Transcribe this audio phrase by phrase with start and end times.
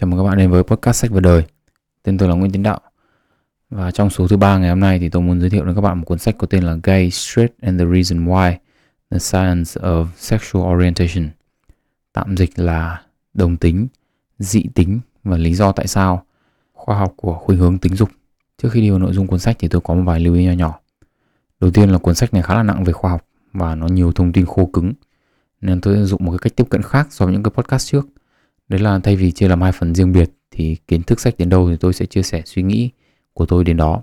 [0.00, 1.44] Chào mừng các bạn đến với podcast sách và đời.
[2.02, 2.80] Tên tôi là Nguyễn Tiến Đạo.
[3.70, 5.80] Và trong số thứ ba ngày hôm nay thì tôi muốn giới thiệu đến các
[5.80, 8.56] bạn một cuốn sách có tên là Gay, Straight and the Reason Why:
[9.10, 11.28] The Science of Sexual Orientation.
[12.12, 13.02] Tạm dịch là
[13.34, 13.88] đồng tính,
[14.38, 16.24] dị tính và lý do tại sao.
[16.72, 18.08] Khoa học của khuynh hướng tính dục.
[18.62, 20.44] Trước khi đi vào nội dung cuốn sách thì tôi có một vài lưu ý
[20.44, 20.80] nhỏ nhỏ.
[21.60, 24.12] Đầu tiên là cuốn sách này khá là nặng về khoa học và nó nhiều
[24.12, 24.92] thông tin khô cứng.
[25.60, 28.06] Nên tôi dùng một cái cách tiếp cận khác so với những cái podcast trước
[28.68, 31.48] Đấy là thay vì chia làm hai phần riêng biệt thì kiến thức sách đến
[31.48, 32.90] đâu thì tôi sẽ chia sẻ suy nghĩ
[33.32, 34.02] của tôi đến đó.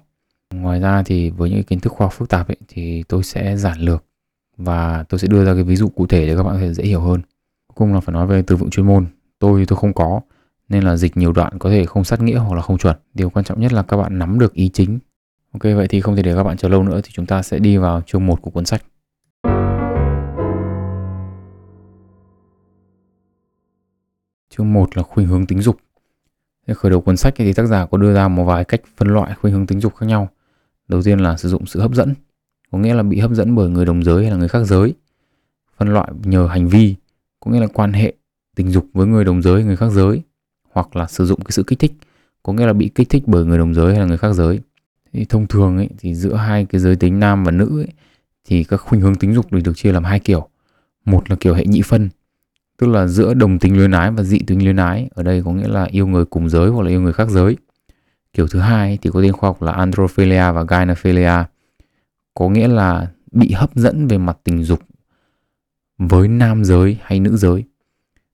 [0.54, 3.58] Ngoài ra thì với những kiến thức khoa học phức tạp ấy, thì tôi sẽ
[3.58, 4.04] giản lược
[4.58, 6.74] và tôi sẽ đưa ra cái ví dụ cụ thể để các bạn có thể
[6.74, 7.22] dễ hiểu hơn.
[7.68, 9.06] Cuối cùng là phải nói về từ vựng chuyên môn.
[9.40, 10.22] Tôi tôi không có
[10.70, 12.98] nên là dịch nhiều đoạn có thể không sát nghĩa hoặc là không chuẩn.
[13.14, 15.00] Điều quan trọng nhất là các bạn nắm được ý chính.
[15.52, 17.60] Ok vậy thì không thể để các bạn chờ lâu nữa thì chúng ta sẽ
[17.60, 18.84] đi vào chương 1 của cuốn sách.
[24.58, 25.78] Chương 1 là khuynh hướng tính dục.
[26.68, 29.08] Để khởi đầu cuốn sách thì tác giả có đưa ra một vài cách phân
[29.08, 30.30] loại khuynh hướng tính dục khác nhau.
[30.88, 32.14] Đầu tiên là sử dụng sự hấp dẫn,
[32.72, 34.94] có nghĩa là bị hấp dẫn bởi người đồng giới hay là người khác giới.
[35.78, 36.96] Phân loại nhờ hành vi,
[37.40, 38.14] có nghĩa là quan hệ
[38.56, 40.22] tình dục với người đồng giới người khác giới.
[40.72, 41.94] Hoặc là sử dụng cái sự kích thích,
[42.44, 44.60] có nghĩa là bị kích thích bởi người đồng giới hay là người khác giới.
[45.14, 47.90] Thì thông thường ấy, thì giữa hai cái giới tính nam và nữ ấy,
[48.46, 50.50] thì các khuynh hướng tính dục được chia làm hai kiểu.
[51.06, 52.10] Một là kiểu hệ nhị phân,
[52.78, 55.10] tức là giữa đồng tính luyến ái và dị tính luyến ái.
[55.14, 57.58] Ở đây có nghĩa là yêu người cùng giới hoặc là yêu người khác giới.
[58.34, 61.44] Kiểu thứ hai thì có tên khoa học là androphilia và gynephilia.
[62.34, 64.80] Có nghĩa là bị hấp dẫn về mặt tình dục
[65.98, 67.64] với nam giới hay nữ giới.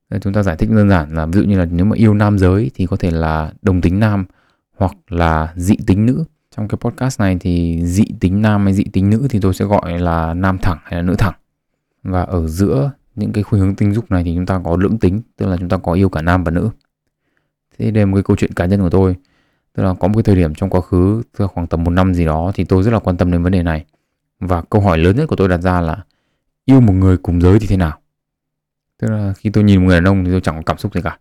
[0.09, 2.14] Đây, chúng ta giải thích đơn giản là ví dụ như là nếu mà yêu
[2.14, 4.26] nam giới thì có thể là đồng tính nam
[4.78, 6.23] hoặc là dị tính nữ.
[6.55, 9.66] Trong cái podcast này thì dị tính nam hay dị tính nữ thì tôi sẽ
[9.66, 11.33] gọi là nam thẳng hay là nữ thẳng.
[12.03, 14.97] Và ở giữa những cái khuynh hướng tình dục này thì chúng ta có lưỡng
[14.97, 16.69] tính, tức là chúng ta có yêu cả nam và nữ.
[17.77, 19.16] Thế đây là một cái câu chuyện cá nhân của tôi.
[19.73, 21.92] Tức là có một cái thời điểm trong quá khứ, tức là khoảng tầm một
[21.92, 23.86] năm gì đó, thì tôi rất là quan tâm đến vấn đề này.
[24.39, 26.04] Và câu hỏi lớn nhất của tôi đặt ra là,
[26.65, 27.99] yêu một người cùng giới thì thế nào?
[28.98, 30.93] Tức là khi tôi nhìn một người đàn ông thì tôi chẳng có cảm xúc
[30.95, 31.20] gì cả.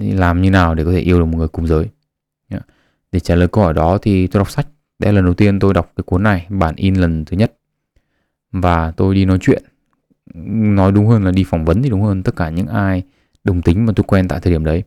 [0.00, 1.86] Thì làm như nào để có thể yêu được một người cùng giới?
[3.12, 4.66] Để trả lời câu hỏi đó thì tôi đọc sách.
[4.98, 7.56] Đây là lần đầu tiên tôi đọc cái cuốn này, bản in lần thứ nhất.
[8.52, 9.62] Và tôi đi nói chuyện
[10.34, 12.22] nói đúng hơn là đi phỏng vấn thì đúng hơn.
[12.22, 13.02] Tất cả những ai
[13.44, 14.82] đồng tính mà tôi quen tại thời điểm đấy.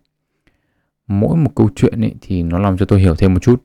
[1.07, 3.63] Mỗi một câu chuyện ấy thì nó làm cho tôi hiểu thêm một chút.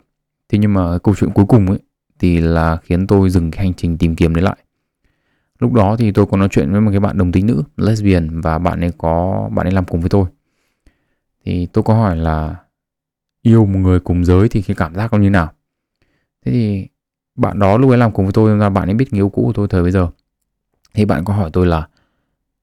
[0.49, 1.79] Thế nhưng mà câu chuyện cuối cùng ấy
[2.19, 4.57] thì là khiến tôi dừng cái hành trình tìm kiếm đấy lại.
[5.59, 8.41] Lúc đó thì tôi có nói chuyện với một cái bạn đồng tính nữ, lesbian,
[8.41, 10.25] và bạn ấy có, bạn ấy làm cùng với tôi.
[11.45, 12.57] Thì tôi có hỏi là,
[13.43, 15.53] yêu một người cùng giới thì cái cảm giác nó như nào?
[16.45, 16.89] Thế thì
[17.35, 19.43] bạn đó lúc ấy làm cùng với tôi ra bạn ấy biết người yêu cũ
[19.47, 20.09] của tôi thời bây giờ
[20.99, 21.89] thì bạn có hỏi tôi là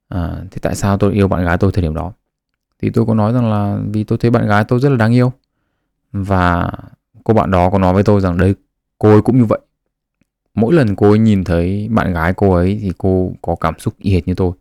[0.08, 2.14] à, thế tại sao tôi yêu bạn gái tôi thời điểm đó?
[2.82, 5.14] Thì tôi có nói rằng là vì tôi thấy bạn gái tôi rất là đáng
[5.14, 5.34] yêu.
[6.12, 6.72] Và
[7.24, 8.56] cô bạn đó có nói với tôi rằng đây
[9.00, 9.60] cô ấy cũng như vậy.
[10.54, 13.94] Mỗi lần cô ấy nhìn thấy bạn gái cô ấy thì cô có cảm xúc
[13.98, 14.52] y hệt như tôi.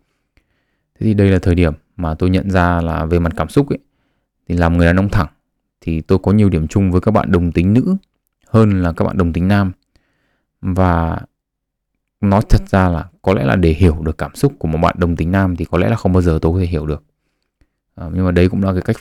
[0.95, 3.69] Thế thì đây là thời điểm mà tôi nhận ra là về mặt cảm xúc
[3.69, 3.79] ấy
[4.49, 5.29] thì làm người đàn ông thẳng
[5.81, 7.97] thì tôi có nhiều điểm chung với các bạn đồng tính nữ
[8.49, 9.73] hơn là các bạn đồng tính nam.
[10.61, 11.21] Và
[12.31, 14.97] nói thật ra là có lẽ là để hiểu được cảm xúc của một bạn
[14.99, 17.03] đồng tính nam thì có lẽ là không bao giờ tôi có thể hiểu được.
[17.95, 18.97] À, nhưng mà đấy cũng là cái cách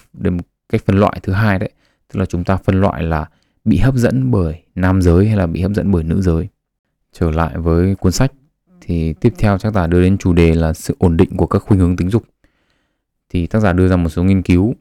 [0.70, 1.70] cách phân loại thứ hai đấy.
[2.14, 3.30] Tức là chúng ta phân loại là
[3.66, 6.48] bị hấp dẫn bởi nam giới hay là bị hấp dẫn bởi nữ giới.
[7.14, 8.32] Trở lại với cuốn sách
[8.82, 11.60] thì tiếp theo tác giả đưa đến chủ đề là sự ổn định của các
[11.60, 12.24] khuynh hướng tính dục.
[13.30, 14.74] Thì tác giả đưa ra một số nghiên cứu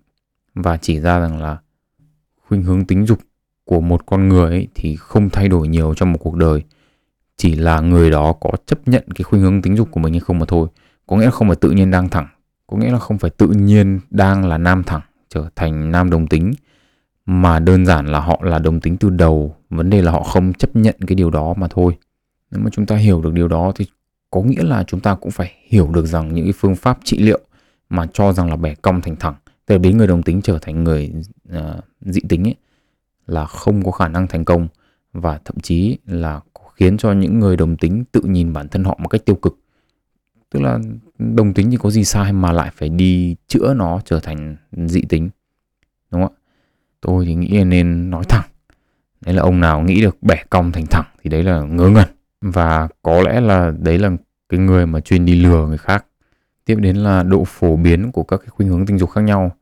[0.55, 1.59] và chỉ ra rằng là
[2.49, 3.19] khuynh hướng tính dục
[3.65, 6.63] của một con người ấy thì không thay đổi nhiều trong một cuộc đời
[7.43, 10.21] chỉ là người đó có chấp nhận cái khuynh hướng tính dục của mình hay
[10.21, 10.69] không mà thôi.
[11.07, 12.29] Có nghĩa là không phải tự nhiên đang thẳng
[12.67, 16.27] có nghĩa là không phải tự nhiên đang là nam thẳng trở thành nam đồng
[16.27, 16.53] tính
[17.27, 19.57] mà đơn giản là họ là đồng tính từ đầu.
[19.71, 21.99] Vấn đề là họ không chấp nhận cái điều đó mà thôi.
[22.51, 23.87] Nếu mà chúng ta hiểu được điều đó thì
[24.31, 27.19] có nghĩa là chúng ta cũng phải hiểu được rằng những cái phương pháp trị
[27.19, 27.41] liệu
[27.89, 29.35] mà cho rằng là bẻ cong thành thẳng
[29.67, 31.13] từ biến người đồng tính trở thành người
[31.59, 32.57] uh, dị tính ấy
[33.27, 34.69] là không có khả năng thành công
[35.13, 36.41] và thậm chí là
[36.83, 39.59] khiến cho những người đồng tính tự nhìn bản thân họ một cách tiêu cực.
[40.51, 40.79] Tức là
[41.19, 45.03] đồng tính thì có gì sai mà lại phải đi chữa nó trở thành dị
[45.09, 45.31] tính,
[46.11, 46.39] đúng không ạ?
[47.01, 48.45] Tôi thì nghĩ là nên nói thẳng.
[49.21, 52.09] Đấy là ông nào nghĩ được bẻ cong thành thẳng thì đấy là ngớ ngẩn.
[52.41, 54.11] Và có lẽ là đấy là
[54.49, 56.05] cái người mà chuyên đi lừa người khác.
[56.65, 59.53] Tiếp đến là độ phổ biến của các cái khuynh hướng tình dục khác nhau.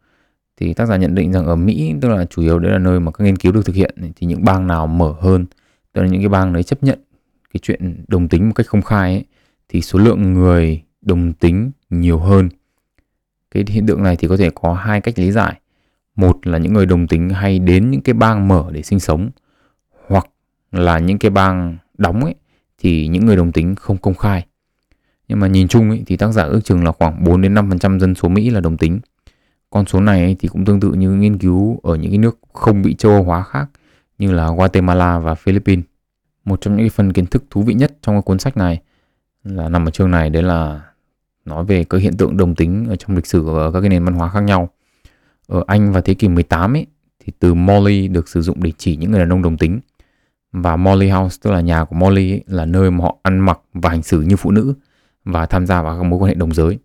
[0.56, 3.00] Thì tác giả nhận định rằng ở Mỹ, tức là chủ yếu đấy là nơi
[3.00, 5.46] mà các nghiên cứu được thực hiện, thì những bang nào mở hơn,
[5.92, 6.98] tức là những cái bang đấy chấp nhận
[7.54, 9.24] cái chuyện đồng tính một cách công khai ấy,
[9.68, 12.48] thì số lượng người đồng tính nhiều hơn
[13.50, 15.60] cái hiện tượng này thì có thể có hai cách lý giải
[16.16, 19.30] một là những người đồng tính hay đến những cái bang mở để sinh sống
[20.06, 20.26] hoặc
[20.72, 22.34] là những cái bang đóng ấy
[22.78, 24.46] thì những người đồng tính không công khai.
[25.28, 27.98] Nhưng mà nhìn chung ấy, thì tác giả ước chừng là khoảng 4 đến 5%
[27.98, 29.00] dân số Mỹ là đồng tính.
[29.70, 32.38] Con số này ấy, thì cũng tương tự như nghiên cứu ở những cái nước
[32.52, 33.70] không bị châu Âu hóa khác
[34.18, 35.84] như là Guatemala và Philippines.
[36.44, 38.80] Một trong những phần kiến thức thú vị nhất trong cái cuốn sách này
[39.44, 40.80] là nằm ở chương này đấy là
[41.44, 44.04] nói về cái hiện tượng đồng tính ở trong lịch sử ở các cái nền
[44.04, 44.68] văn hóa khác nhau.
[45.46, 46.86] Ở Anh vào thế kỷ 18 ấy
[47.20, 49.80] thì từ Molly được sử dụng để chỉ những người đàn ông đồng tính
[50.52, 53.60] và Molly House tức là nhà của Molly ấy, là nơi mà họ ăn mặc
[53.74, 54.74] và hành xử như phụ nữ
[55.24, 56.78] và tham gia vào các mối quan hệ đồng giới.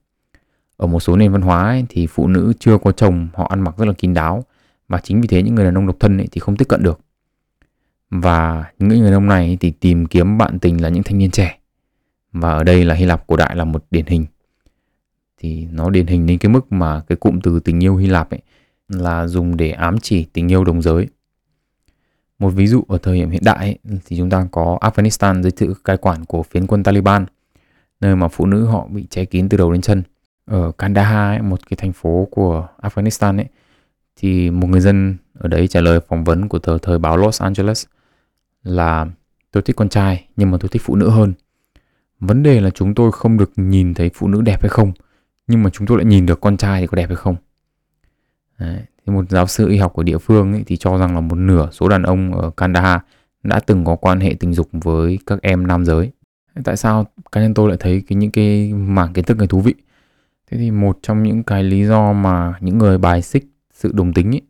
[0.78, 3.62] Ở một số nền văn hóa ấy, thì phụ nữ chưa có chồng họ ăn
[3.62, 4.44] mặc rất là kín đáo
[4.88, 6.84] và chính vì thế những người đàn ông độc thân ấy, thì không tiếp cận
[6.84, 7.00] được.
[8.10, 11.31] Và những người đàn ông này thì tìm kiếm bạn tình là những thanh niên
[11.31, 11.60] trẻ.
[12.31, 14.25] Và ở đây là Hy Lạp cổ đại là một điển hình.
[15.38, 18.30] Thì nó điển hình đến cái mức mà cái cụm từ tình yêu Hy Lạp
[18.30, 18.42] ấy
[18.90, 21.07] là dùng để ám chỉ tình yêu đồng giới.
[22.40, 25.52] Một ví dụ ở thời điểm hiện đại ấy, thì chúng ta có Afghanistan dưới
[25.56, 27.25] sự cai quản của phiến quân Taliban,
[28.02, 30.04] nơi mà phụ nữ họ bị che kín từ đầu đến chân.
[30.46, 33.46] Ở Kandahar, ấy, một cái thành phố của Afghanistan ấy,
[34.16, 37.42] thì một người dân ở đấy trả lời phỏng vấn của tờ thời báo Los
[37.42, 37.86] Angeles
[38.66, 39.06] là
[39.52, 41.34] tôi thích con trai nhưng mà tôi thích phụ nữ hơn.
[42.20, 44.92] Vấn đề là chúng tôi không được nhìn thấy phụ nữ đẹp hay không,
[45.48, 47.36] nhưng mà chúng tôi lại nhìn được con trai thì có đẹp hay không.
[48.60, 48.82] Đấy.
[49.06, 51.36] Thì một giáo sư y học của địa phương ấy, thì cho rằng là một
[51.36, 53.00] nửa số đàn ông ở Kandahar
[53.44, 56.12] đã từng có quan hệ tình dục với các em nam giới.
[56.64, 59.62] Tại sao cá nhân tôi lại thấy cái những cái mảng kiến thức này thú
[59.62, 59.76] vị?
[60.52, 64.14] Thế thì một trong những cái lý do mà những người bài xích sự đồng
[64.14, 64.42] tính ấy,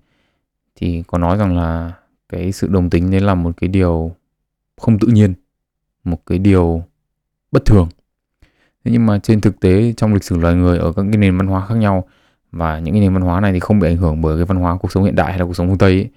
[0.76, 1.94] thì có nói rằng là
[2.30, 4.12] cái sự đồng tính đấy là một cái điều
[4.78, 5.34] không tự nhiên,
[6.04, 6.84] một cái điều
[7.52, 7.90] bất thường.
[8.86, 11.38] Thế nhưng mà trên thực tế trong lịch sử loài người ở các cái nền
[11.38, 12.08] văn hóa khác nhau
[12.52, 14.58] và những cái nền văn hóa này thì không bị ảnh hưởng bởi cái văn
[14.58, 16.10] hóa cuộc sống hiện đại hay là cuộc sống phương Tây ấy,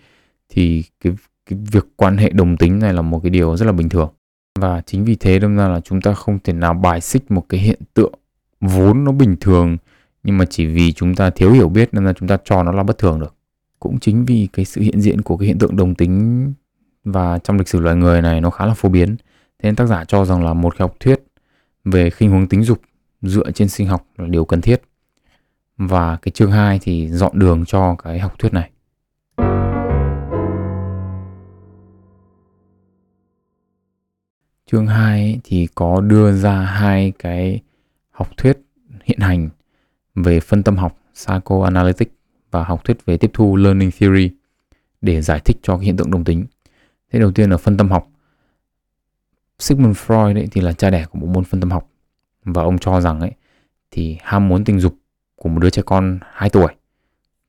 [0.49, 1.13] thì cái
[1.47, 4.11] cái việc quan hệ đồng tính này là một cái điều rất là bình thường.
[4.59, 7.47] Và chính vì thế đâm ra là chúng ta không thể nào bài xích một
[7.49, 8.13] cái hiện tượng
[8.61, 9.77] vốn nó bình thường
[10.23, 12.73] nhưng mà chỉ vì chúng ta thiếu hiểu biết nên là chúng ta cho nó
[12.73, 13.35] là bất thường được.
[13.81, 16.53] Cũng chính vì cái sự hiện diện của cái hiện tượng đồng tính
[17.05, 19.17] và trong lịch sử loài người này nó khá là phổ biến.
[19.59, 21.23] Thế nên tác giả cho rằng là một cái học thuyết
[21.85, 22.81] về khinh hướng tính dục
[23.23, 24.83] dựa trên sinh học là điều cần thiết.
[25.77, 28.71] Và cái chương 2 thì dọn đường cho cái học thuyết này.
[34.71, 37.61] Chương 2 thì có đưa ra hai cái
[38.11, 38.59] học thuyết
[39.05, 39.49] hiện hành
[40.15, 42.18] về phân tâm học, psychoanalytic
[42.51, 44.31] và học thuyết về tiếp thu learning theory
[45.01, 46.47] để giải thích cho cái hiện tượng đồng tính.
[47.13, 48.09] Thế đầu tiên là phân tâm học.
[49.59, 51.89] Sigmund Freud ấy thì là cha đẻ của bộ môn phân tâm học
[52.45, 53.33] và ông cho rằng ấy
[53.91, 54.95] thì ham muốn tình dục
[55.37, 56.75] của một đứa trẻ con 2 tuổi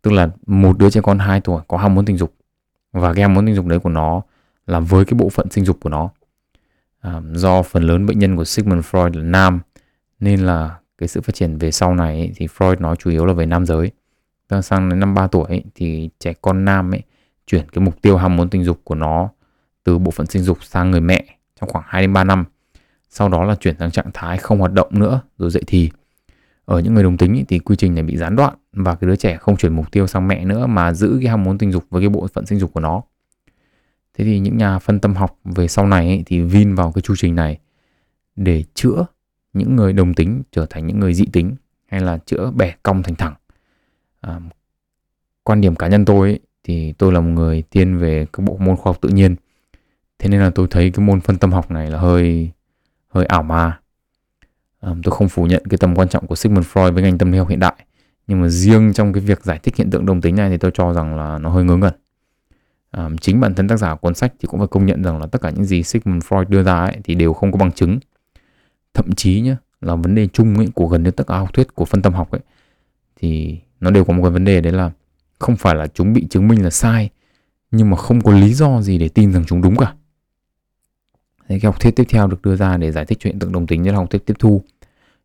[0.01, 2.33] tức là một đứa trẻ con 2 tuổi có ham muốn tình dục
[2.91, 4.21] và cái ham muốn tình dục đấy của nó
[4.67, 6.09] là với cái bộ phận sinh dục của nó
[6.99, 9.59] à, do phần lớn bệnh nhân của Sigmund Freud là nam
[10.19, 13.25] nên là cái sự phát triển về sau này ấy, thì Freud nói chủ yếu
[13.25, 13.91] là về nam giới
[14.49, 17.01] đang sang đến năm 3 tuổi ấy, thì trẻ con nam ấy
[17.47, 19.29] chuyển cái mục tiêu ham muốn tình dục của nó
[19.83, 21.25] từ bộ phận sinh dục sang người mẹ
[21.61, 22.45] trong khoảng 2 đến 3 năm.
[23.09, 25.89] Sau đó là chuyển sang trạng thái không hoạt động nữa rồi dậy thì.
[26.65, 29.07] Ở những người đồng tính ấy, thì quy trình này bị gián đoạn và cái
[29.07, 31.71] đứa trẻ không chuyển mục tiêu sang mẹ nữa mà giữ cái ham muốn tình
[31.71, 33.01] dục với cái bộ phận sinh dục của nó.
[34.13, 37.01] Thế thì những nhà phân tâm học về sau này ấy, thì vin vào cái
[37.01, 37.59] chu trình này
[38.35, 39.05] để chữa
[39.53, 41.55] những người đồng tính trở thành những người dị tính
[41.87, 43.33] hay là chữa bẻ cong thành thẳng
[44.21, 44.39] à,
[45.43, 48.57] quan điểm cá nhân tôi ấy, thì tôi là một người thiên về các bộ
[48.57, 49.35] môn khoa học tự nhiên.
[50.19, 52.51] Thế nên là tôi thấy cái môn phân tâm học này là hơi
[53.09, 53.79] hơi ảo ma
[54.79, 57.31] à, tôi không phủ nhận cái tầm quan trọng của Sigmund Freud với ngành tâm
[57.31, 57.85] lý học hiện đại.
[58.27, 60.71] Nhưng mà riêng trong cái việc giải thích hiện tượng đồng tính này thì tôi
[60.73, 61.93] cho rằng là nó hơi ngớ ngẩn.
[62.91, 65.27] À, chính bản thân tác giả cuốn sách thì cũng phải công nhận rằng là
[65.27, 67.99] tất cả những gì Sigmund Freud đưa ra ấy, thì đều không có bằng chứng.
[68.93, 71.75] Thậm chí nhé là vấn đề chung ấy, của gần như tất cả học thuyết
[71.75, 72.41] của phân tâm học ấy
[73.15, 74.91] thì nó đều có một cái vấn đề đấy là
[75.39, 77.09] không phải là chúng bị chứng minh là sai
[77.71, 79.93] nhưng mà không có lý do gì để tin rằng chúng đúng cả
[81.49, 83.67] Thế cái học thuyết tiếp theo được đưa ra để giải thích chuyện tượng đồng
[83.67, 84.61] tính như là học thuyết tiếp thu.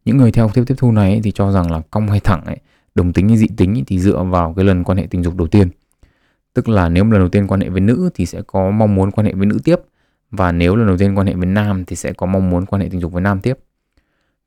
[0.04, 2.44] Những người theo học thuyết tiếp thu này thì cho rằng là cong hay thẳng
[2.44, 2.56] ấy,
[2.94, 5.46] đồng tính hay dị tính thì dựa vào cái lần quan hệ tình dục đầu
[5.46, 5.68] tiên.
[6.54, 9.10] Tức là nếu lần đầu tiên quan hệ với nữ thì sẽ có mong muốn
[9.10, 9.76] quan hệ với nữ tiếp
[10.30, 12.82] và nếu lần đầu tiên quan hệ với nam thì sẽ có mong muốn quan
[12.82, 13.58] hệ tình dục với nam tiếp.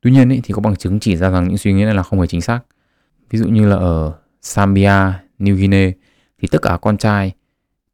[0.00, 2.02] Tuy nhiên ấy, thì có bằng chứng chỉ ra rằng những suy nghĩ này là
[2.02, 2.60] không hề chính xác.
[3.30, 5.90] Ví dụ như là ở Zambia, New Guinea
[6.38, 7.32] thì tất cả con trai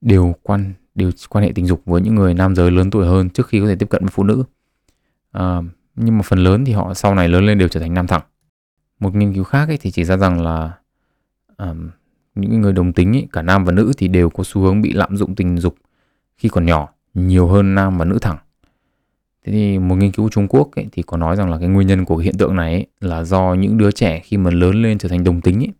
[0.00, 3.30] đều quan đều quan hệ tình dục với những người nam giới lớn tuổi hơn
[3.30, 4.44] trước khi có thể tiếp cận với phụ nữ.
[5.32, 5.58] À,
[5.96, 8.22] nhưng mà phần lớn thì họ sau này lớn lên đều trở thành nam thẳng.
[9.00, 10.72] Một nghiên cứu khác ấy thì chỉ ra rằng là
[11.56, 11.90] um,
[12.34, 14.92] những người đồng tính ấy, cả nam và nữ thì đều có xu hướng bị
[14.92, 15.76] lạm dụng tình dục
[16.36, 18.38] khi còn nhỏ nhiều hơn nam và nữ thẳng.
[19.44, 21.86] Thế thì một nghiên cứu Trung Quốc ấy, thì có nói rằng là cái nguyên
[21.86, 24.82] nhân của cái hiện tượng này ấy, là do những đứa trẻ khi mà lớn
[24.82, 25.72] lên trở thành đồng tính ấy,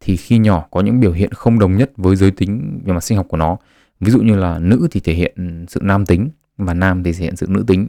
[0.00, 3.04] thì khi nhỏ có những biểu hiện không đồng nhất với giới tính về mặt
[3.04, 3.56] sinh học của nó.
[4.00, 7.24] Ví dụ như là nữ thì thể hiện sự nam tính và nam thì thể
[7.24, 7.86] hiện sự nữ tính.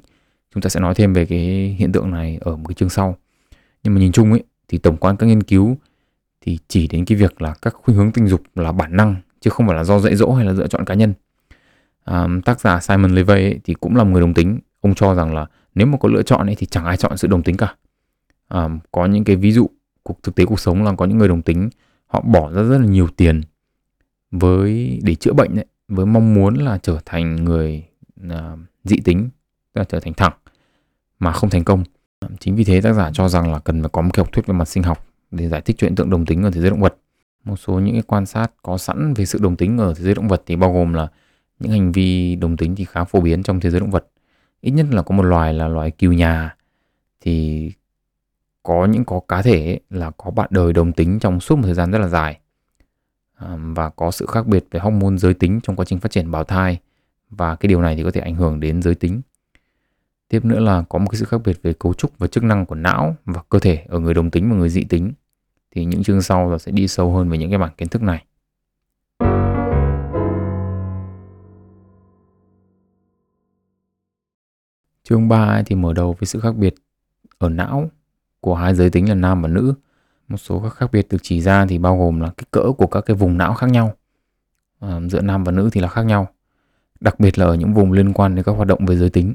[0.53, 1.39] Chúng ta sẽ nói thêm về cái
[1.79, 3.17] hiện tượng này ở một cái chương sau.
[3.83, 5.77] Nhưng mà nhìn chung ấy thì tổng quan các nghiên cứu
[6.41, 9.49] thì chỉ đến cái việc là các khuynh hướng tình dục là bản năng chứ
[9.49, 11.13] không phải là do dạy dỗ hay là lựa chọn cá nhân.
[12.03, 14.59] À, tác giả Simon Levay ấy, thì cũng là một người đồng tính.
[14.85, 17.27] Ông cho rằng là nếu mà có lựa chọn ấy thì chẳng ai chọn sự
[17.27, 17.75] đồng tính cả.
[18.47, 19.69] À, có những cái ví dụ
[20.03, 21.69] cuộc thực tế cuộc sống là có những người đồng tính
[22.07, 23.41] họ bỏ ra rất là nhiều tiền
[24.31, 27.83] với để chữa bệnh ấy, với mong muốn là trở thành người
[28.29, 29.29] à, dị tính,
[29.73, 30.33] tức là trở thành thẳng
[31.19, 31.83] mà không thành công.
[32.39, 34.47] Chính vì thế tác giả cho rằng là cần phải có một cái học thuyết
[34.47, 36.81] về mặt sinh học để giải thích chuyện tượng đồng tính ở thế giới động
[36.81, 36.95] vật.
[37.43, 40.15] Một số những cái quan sát có sẵn về sự đồng tính ở thế giới
[40.15, 41.07] động vật thì bao gồm là
[41.59, 44.07] những hành vi đồng tính thì khá phổ biến trong thế giới động vật.
[44.65, 46.55] Ít nhất là có một loài là loài cừu nhà
[47.21, 47.71] thì
[48.63, 51.73] có những có cá thể là có bạn đời đồng tính trong suốt một thời
[51.73, 52.39] gian rất là dài
[53.57, 56.43] và có sự khác biệt về hormone giới tính trong quá trình phát triển bào
[56.43, 56.79] thai
[57.29, 59.21] và cái điều này thì có thể ảnh hưởng đến giới tính.
[60.29, 62.65] Tiếp nữa là có một cái sự khác biệt về cấu trúc và chức năng
[62.65, 65.13] của não và cơ thể ở người đồng tính và người dị tính.
[65.71, 68.01] Thì những chương sau là sẽ đi sâu hơn về những cái bản kiến thức
[68.01, 68.25] này.
[75.09, 76.75] Chương 3 thì mở đầu với sự khác biệt
[77.37, 77.89] ở não
[78.39, 79.73] của hai giới tính là nam và nữ.
[80.27, 82.87] Một số các khác biệt được chỉ ra thì bao gồm là kích cỡ của
[82.87, 83.93] các cái vùng não khác nhau.
[84.79, 86.27] À, giữa nam và nữ thì là khác nhau.
[86.99, 89.33] Đặc biệt là ở những vùng liên quan đến các hoạt động về giới tính.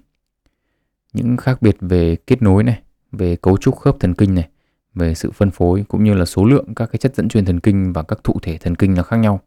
[1.13, 4.49] Những khác biệt về kết nối này, về cấu trúc khớp thần kinh này,
[4.95, 7.61] về sự phân phối cũng như là số lượng các cái chất dẫn truyền thần
[7.61, 9.41] kinh và các thụ thể thần kinh là khác nhau.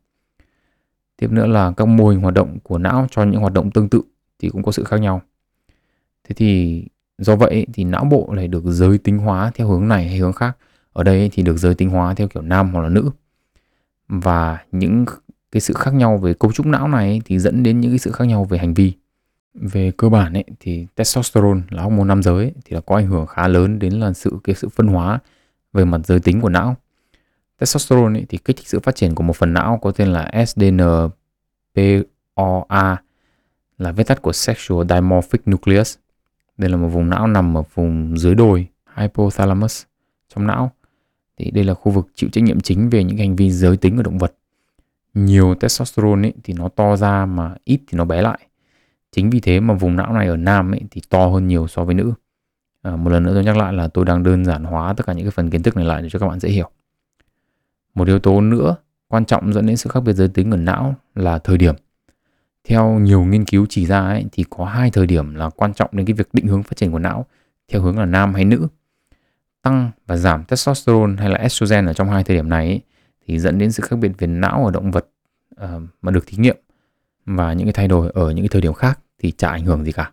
[1.18, 3.90] Tiếp nữa là các mô hình hoạt động của não cho những hoạt động tương
[3.90, 4.02] tự
[4.40, 5.22] thì cũng có sự khác nhau.
[6.24, 6.84] Thế thì
[7.18, 10.34] Do vậy thì não bộ này được giới tính hóa theo hướng này hay hướng
[10.34, 10.58] khác.
[10.94, 13.10] Ở đây thì được giới tính hóa theo kiểu nam hoặc là nữ.
[14.08, 15.06] Và những
[15.52, 18.12] cái sự khác nhau về cấu trúc não này thì dẫn đến những cái sự
[18.12, 18.94] khác nhau về hành vi.
[19.54, 23.08] Về cơ bản ấy, thì testosterone là hormone nam giới ấy, thì là có ảnh
[23.08, 25.20] hưởng khá lớn đến là sự cái sự phân hóa
[25.74, 26.76] về mặt giới tính của não.
[27.60, 30.32] Testosterone ấy, thì kích thích sự phát triển của một phần não có tên là
[30.48, 31.08] SDNPOA
[33.78, 35.98] là viết tắt của Sexual Dimorphic Nucleus
[36.58, 38.68] đây là một vùng não nằm ở vùng dưới đồi
[38.98, 39.84] hypothalamus
[40.36, 40.72] trong não.
[41.38, 43.98] Thì đây là khu vực chịu trách nhiệm chính về những hành vi giới tính
[43.98, 44.34] của động vật.
[45.14, 48.40] Nhiều testosterone ấy, thì nó to ra mà ít thì nó bé lại.
[49.12, 51.84] Chính vì thế mà vùng não này ở nam ấy, thì to hơn nhiều so
[51.84, 52.14] với nữ.
[52.82, 55.14] À, một lần nữa tôi nhắc lại là tôi đang đơn giản hóa tất cả
[55.14, 56.70] những cái phần kiến thức này lại để cho các bạn dễ hiểu.
[57.96, 58.76] Một yếu tố nữa
[59.08, 61.76] quan trọng dẫn đến sự khác biệt giới tính ở não là thời điểm
[62.68, 65.90] theo nhiều nghiên cứu chỉ ra ấy, thì có hai thời điểm là quan trọng
[65.92, 67.26] đến cái việc định hướng phát triển của não
[67.68, 68.68] theo hướng là nam hay nữ.
[69.62, 72.82] Tăng và giảm testosterone hay là estrogen ở trong hai thời điểm này ấy,
[73.28, 75.08] thì dẫn đến sự khác biệt về não ở động vật
[75.64, 75.70] uh,
[76.02, 76.58] mà được thí nghiệm
[77.26, 79.84] và những cái thay đổi ở những cái thời điểm khác thì chả ảnh hưởng
[79.84, 80.12] gì cả.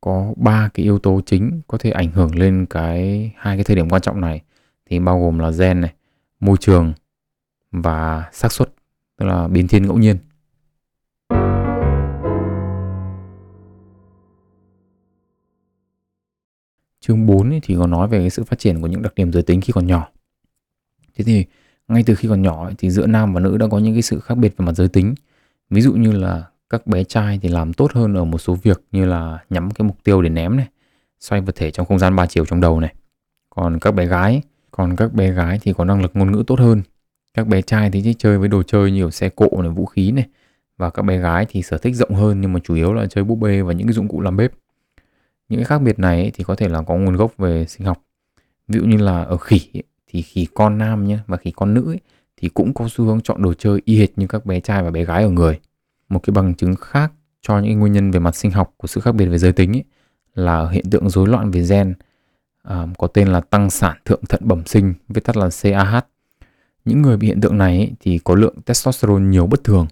[0.00, 3.76] Có ba cái yếu tố chính có thể ảnh hưởng lên cái hai cái thời
[3.76, 4.42] điểm quan trọng này
[4.86, 5.92] thì bao gồm là gen này,
[6.40, 6.92] môi trường
[7.72, 8.68] và xác suất
[9.16, 10.18] tức là biến thiên ngẫu nhiên.
[17.00, 19.42] Chương 4 thì có nói về cái sự phát triển của những đặc điểm giới
[19.42, 20.08] tính khi còn nhỏ.
[21.16, 21.44] Thế thì
[21.88, 24.20] ngay từ khi còn nhỏ thì giữa nam và nữ đã có những cái sự
[24.20, 25.14] khác biệt về mặt giới tính.
[25.70, 28.80] Ví dụ như là các bé trai thì làm tốt hơn ở một số việc
[28.92, 30.66] như là nhắm cái mục tiêu để ném này,
[31.20, 32.94] xoay vật thể trong không gian ba chiều trong đầu này.
[33.50, 36.58] Còn các bé gái, còn các bé gái thì có năng lực ngôn ngữ tốt
[36.58, 36.82] hơn.
[37.34, 40.26] Các bé trai thì chơi với đồ chơi như xe cộ này, vũ khí này.
[40.76, 43.24] Và các bé gái thì sở thích rộng hơn nhưng mà chủ yếu là chơi
[43.24, 44.52] búp bê và những cái dụng cụ làm bếp.
[45.48, 47.86] Những cái khác biệt này ấy, thì có thể là có nguồn gốc về sinh
[47.86, 48.02] học.
[48.68, 51.74] Ví dụ như là ở khỉ ấy, thì khỉ con nam nhé và khỉ con
[51.74, 52.00] nữ ấy,
[52.36, 54.90] thì cũng có xu hướng chọn đồ chơi y hệt như các bé trai và
[54.90, 55.60] bé gái ở người.
[56.08, 57.12] Một cái bằng chứng khác
[57.42, 59.76] cho những nguyên nhân về mặt sinh học của sự khác biệt về giới tính
[59.76, 59.84] ấy,
[60.34, 61.94] là hiện tượng rối loạn về gen
[62.62, 66.04] à, có tên là tăng sản thượng thận bẩm sinh, viết tắt là CAH.
[66.84, 69.86] Những người bị hiện tượng này ấy, thì có lượng testosterone nhiều bất thường.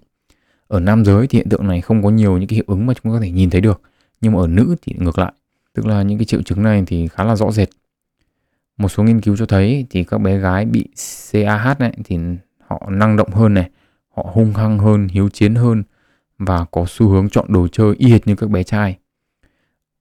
[0.69, 2.95] Ở nam giới thì hiện tượng này không có nhiều những cái hiệu ứng mà
[2.95, 3.81] chúng ta có thể nhìn thấy được,
[4.21, 5.33] nhưng mà ở nữ thì ngược lại.
[5.77, 7.69] Tức là những cái triệu chứng này thì khá là rõ rệt.
[8.77, 10.89] Một số nghiên cứu cho thấy thì các bé gái bị
[11.33, 12.19] CAH này thì
[12.67, 13.71] họ năng động hơn này,
[14.17, 15.83] họ hung hăng hơn, hiếu chiến hơn
[16.39, 18.99] và có xu hướng chọn đồ chơi y hệt như các bé trai.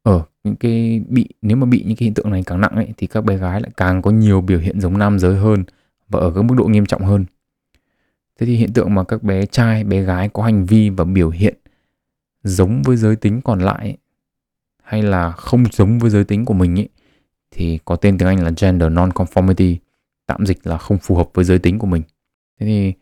[0.04, 2.88] Ở những cái bị nếu mà bị những cái hiện tượng này càng nặng ấy
[2.98, 5.64] thì các bé gái lại càng có nhiều biểu hiện giống nam giới hơn
[6.10, 7.26] và ở các mức độ nghiêm trọng hơn.
[8.40, 11.30] Thế thì hiện tượng mà các bé trai, bé gái có hành vi và biểu
[11.30, 11.56] hiện
[12.44, 13.98] giống với giới tính còn lại ấy,
[14.86, 16.90] hay là không giống với giới tính của mình ấy,
[17.52, 19.76] thì có tên tiếng Anh là gender nonconformity
[20.28, 22.02] tạm dịch là không phù hợp với giới tính của mình.
[22.60, 22.94] Thế thì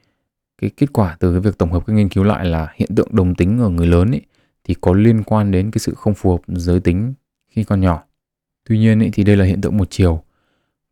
[0.61, 3.07] cái kết quả từ cái việc tổng hợp các nghiên cứu lại là hiện tượng
[3.11, 4.21] đồng tính ở người lớn ấy,
[4.63, 7.13] thì có liên quan đến cái sự không phù hợp giới tính
[7.47, 8.03] khi còn nhỏ.
[8.69, 10.23] Tuy nhiên ấy, thì đây là hiện tượng một chiều.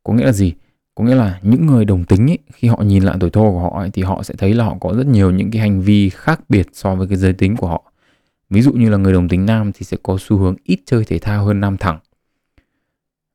[0.03, 0.53] Có nghĩa là gì?
[0.95, 3.59] Có nghĩa là những người đồng tính ấy, khi họ nhìn lại tuổi thơ của
[3.59, 6.09] họ ấy, thì họ sẽ thấy là họ có rất nhiều những cái hành vi
[6.09, 7.90] khác biệt so với cái giới tính của họ.
[8.51, 11.05] Ví dụ như là người đồng tính nam thì sẽ có xu hướng ít chơi
[11.05, 11.99] thể thao hơn nam thẳng.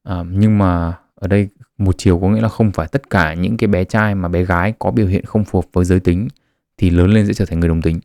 [0.03, 3.57] À, nhưng mà ở đây một chiều có nghĩa là không phải tất cả những
[3.57, 6.29] cái bé trai mà bé gái có biểu hiện không phù hợp với giới tính
[6.79, 8.01] thì lớn lên sẽ trở thành người đồng tính.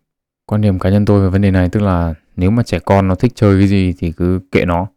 [0.45, 3.07] Quan điểm cá nhân tôi về vấn đề này tức là nếu mà trẻ con
[3.07, 4.87] nó thích chơi cái gì thì cứ kệ nó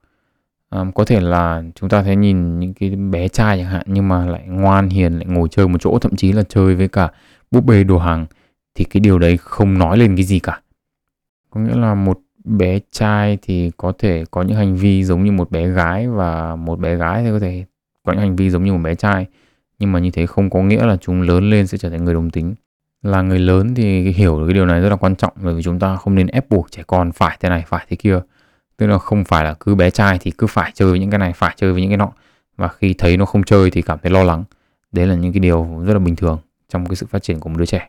[0.71, 4.09] à, có thể là chúng ta sẽ nhìn những cái bé trai chẳng hạn nhưng
[4.09, 7.11] mà lại ngoan hiền lại ngồi chơi một chỗ thậm chí là chơi với cả
[7.51, 8.27] búp bê đồ hàng
[8.75, 10.61] thì cái điều đấy không nói lên cái gì cả
[11.55, 15.33] có nghĩa là một bé trai thì có thể có những hành vi giống như
[15.33, 17.65] một bé gái và một bé gái thì có thể
[18.03, 19.27] có những hành vi giống như một bé trai.
[19.79, 22.15] Nhưng mà như thế không có nghĩa là chúng lớn lên sẽ trở thành người
[22.15, 22.55] đồng tính.
[23.03, 25.63] Là người lớn thì hiểu được cái điều này rất là quan trọng bởi vì
[25.63, 28.21] chúng ta không nên ép buộc trẻ con phải thế này, phải thế kia.
[28.77, 31.19] Tức là không phải là cứ bé trai thì cứ phải chơi với những cái
[31.19, 32.13] này, phải chơi với những cái nọ.
[32.57, 34.45] Và khi thấy nó không chơi thì cảm thấy lo lắng.
[34.93, 37.49] Đấy là những cái điều rất là bình thường trong cái sự phát triển của
[37.49, 37.89] một đứa trẻ.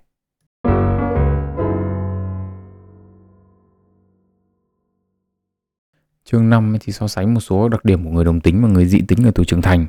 [6.29, 8.86] Chương 5 thì so sánh một số đặc điểm của người đồng tính và người
[8.86, 9.86] dị tính ở tuổi trưởng thành.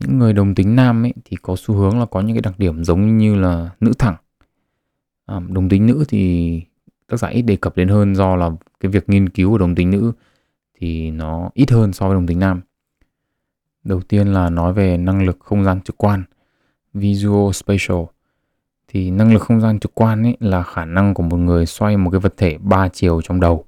[0.00, 2.58] Những người đồng tính nam ấy thì có xu hướng là có những cái đặc
[2.58, 4.16] điểm giống như là nữ thẳng.
[5.26, 6.62] À, đồng tính nữ thì
[7.08, 8.50] tác giả ít đề cập đến hơn do là
[8.80, 10.12] cái việc nghiên cứu của đồng tính nữ
[10.74, 12.60] thì nó ít hơn so với đồng tính nam.
[13.84, 16.24] Đầu tiên là nói về năng lực không gian trực quan,
[16.94, 18.02] visual spatial.
[18.88, 21.96] Thì năng lực không gian trực quan ấy là khả năng của một người xoay
[21.96, 23.66] một cái vật thể ba chiều trong đầu.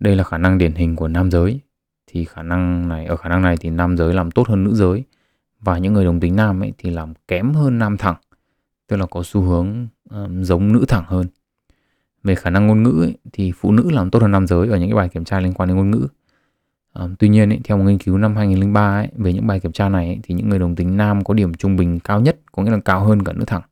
[0.00, 1.60] Đây là khả năng điển hình của nam giới.
[2.06, 4.74] Thì khả năng này ở khả năng này thì nam giới làm tốt hơn nữ
[4.74, 5.04] giới
[5.60, 8.16] và những người đồng tính nam ấy thì làm kém hơn nam thẳng,
[8.86, 11.26] tức là có xu hướng um, giống nữ thẳng hơn
[12.24, 14.76] về khả năng ngôn ngữ ấy, thì phụ nữ làm tốt hơn nam giới ở
[14.78, 16.06] những cái bài kiểm tra liên quan đến ngôn ngữ.
[16.94, 19.72] um, tuy nhiên ấy, theo một nghiên cứu năm 2003 ấy, về những bài kiểm
[19.72, 22.38] tra này ấy, thì những người đồng tính nam có điểm trung bình cao nhất,
[22.52, 23.62] có nghĩa là cao hơn cả nữ thẳng.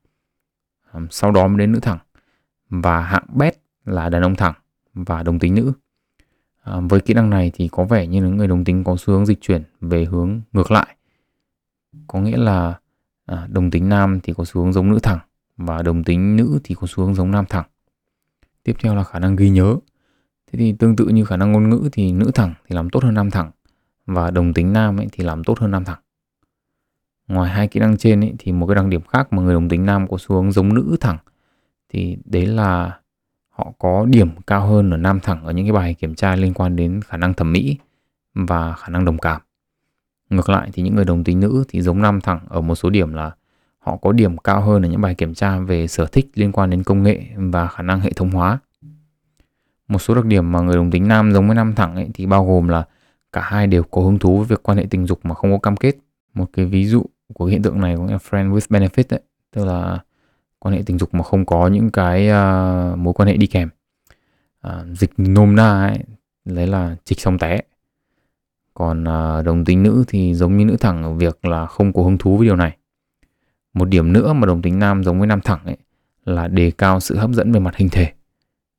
[0.92, 1.98] um, sau đó mới đến nữ thẳng
[2.70, 3.54] và hạng bét
[3.84, 4.54] là đàn ông thẳng
[4.94, 5.72] và đồng tính nữ.
[6.62, 9.14] À, với kỹ năng này thì có vẻ như những người đồng tính có xu
[9.14, 10.96] hướng dịch chuyển về hướng ngược lại.
[12.06, 12.78] Có nghĩa là
[13.26, 15.18] à, đồng tính nam thì có xu hướng giống nữ thẳng
[15.56, 17.64] và đồng tính nữ thì có xu hướng giống nam thẳng.
[18.62, 19.76] Tiếp theo là khả năng ghi nhớ.
[20.52, 23.04] Thế thì tương tự như khả năng ngôn ngữ thì nữ thẳng thì làm tốt
[23.04, 23.50] hơn nam thẳng
[24.06, 26.00] và đồng tính nam ấy thì làm tốt hơn nam thẳng.
[27.28, 29.68] Ngoài hai kỹ năng trên ấy, thì một cái đặc điểm khác mà người đồng
[29.68, 31.18] tính nam có xu hướng giống nữ thẳng
[31.88, 32.98] thì đấy là
[33.64, 36.54] họ có điểm cao hơn ở nam thẳng ở những cái bài kiểm tra liên
[36.54, 37.76] quan đến khả năng thẩm mỹ
[38.34, 39.40] và khả năng đồng cảm.
[40.30, 42.90] Ngược lại thì những người đồng tính nữ thì giống nam thẳng ở một số
[42.90, 43.30] điểm là
[43.78, 46.70] họ có điểm cao hơn ở những bài kiểm tra về sở thích liên quan
[46.70, 48.58] đến công nghệ và khả năng hệ thống hóa.
[49.88, 52.26] Một số đặc điểm mà người đồng tính nam giống với nam thẳng ấy thì
[52.26, 52.84] bao gồm là
[53.32, 55.58] cả hai đều có hứng thú với việc quan hệ tình dục mà không có
[55.58, 55.96] cam kết.
[56.34, 59.20] Một cái ví dụ của hiện tượng này cũng là friend with benefit ấy,
[59.50, 59.98] tức là
[60.64, 63.68] quan hệ tình dục mà không có những cái uh, mối quan hệ đi kèm.
[64.66, 65.98] Uh, dịch nôm na ấy,
[66.44, 67.60] đấy là trịch xong té.
[68.74, 72.02] Còn uh, đồng tính nữ thì giống như nữ thẳng ở việc là không có
[72.02, 72.76] hứng thú với điều này
[73.74, 75.76] một điểm nữa mà đồng tính nam giống với nam thẳng ấy
[76.24, 78.12] là đề cao sự hấp dẫn về mặt hình thể.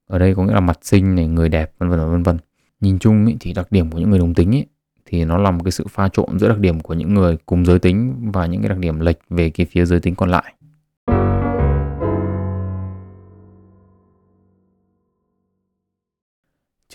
[0.08, 2.38] Ở đây có nghĩa là mặt xinh này, người đẹp vân vân vân vân.
[2.80, 4.66] Nhìn chung ấy, thì đặc điểm của những người đồng tính ấy,
[5.06, 7.66] thì nó là một cái sự pha trộn giữa đặc điểm của những người cùng
[7.66, 10.54] giới tính và những cái đặc điểm lệch về cái phía giới tính còn lại.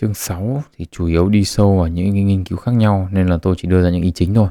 [0.01, 3.27] Chương 6 thì chủ yếu đi sâu vào những cái nghiên cứu khác nhau nên
[3.27, 4.49] là tôi chỉ đưa ra những ý chính thôi.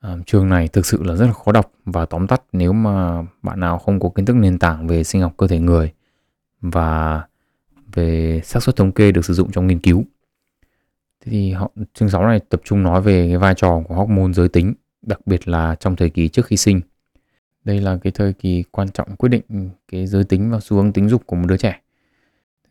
[0.00, 3.22] À, chương này thực sự là rất là khó đọc và tóm tắt nếu mà
[3.42, 5.92] bạn nào không có kiến thức nền tảng về sinh học cơ thể người
[6.60, 7.22] và
[7.92, 10.04] về xác suất thống kê được sử dụng trong nghiên cứu.
[11.24, 14.32] Thế thì họ, chương 6 này tập trung nói về cái vai trò của hormone
[14.32, 16.80] giới tính, đặc biệt là trong thời kỳ trước khi sinh.
[17.64, 20.92] Đây là cái thời kỳ quan trọng quyết định cái giới tính và xu hướng
[20.92, 21.80] tính dục của một đứa trẻ.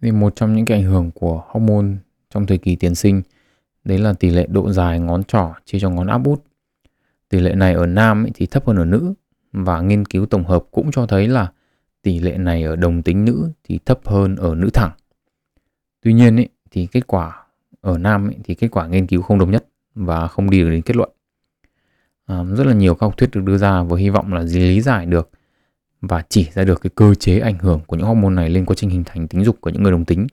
[0.01, 1.87] Thì một trong những cái ảnh hưởng của hormone
[2.29, 3.21] trong thời kỳ tiền sinh
[3.83, 6.43] đấy là tỷ lệ độ dài ngón trỏ chia cho ngón áp út
[7.31, 9.13] Tỷ lệ này ở nam thì thấp hơn ở nữ
[9.51, 11.51] và nghiên cứu tổng hợp cũng cho thấy là
[12.01, 14.91] tỷ lệ này ở đồng tính nữ thì thấp hơn ở nữ thẳng.
[16.01, 17.45] Tuy nhiên ý, thì kết quả
[17.81, 20.69] ở nam ý, thì kết quả nghiên cứu không đồng nhất và không đi được
[20.69, 21.09] đến kết luận.
[22.25, 24.81] À, rất là nhiều các học thuyết được đưa ra với hy vọng là lý
[24.81, 25.29] giải được
[26.01, 28.75] và chỉ ra được cái cơ chế ảnh hưởng của những hormone này lên quá
[28.75, 30.27] trình hình thành tính dục của những người đồng tính.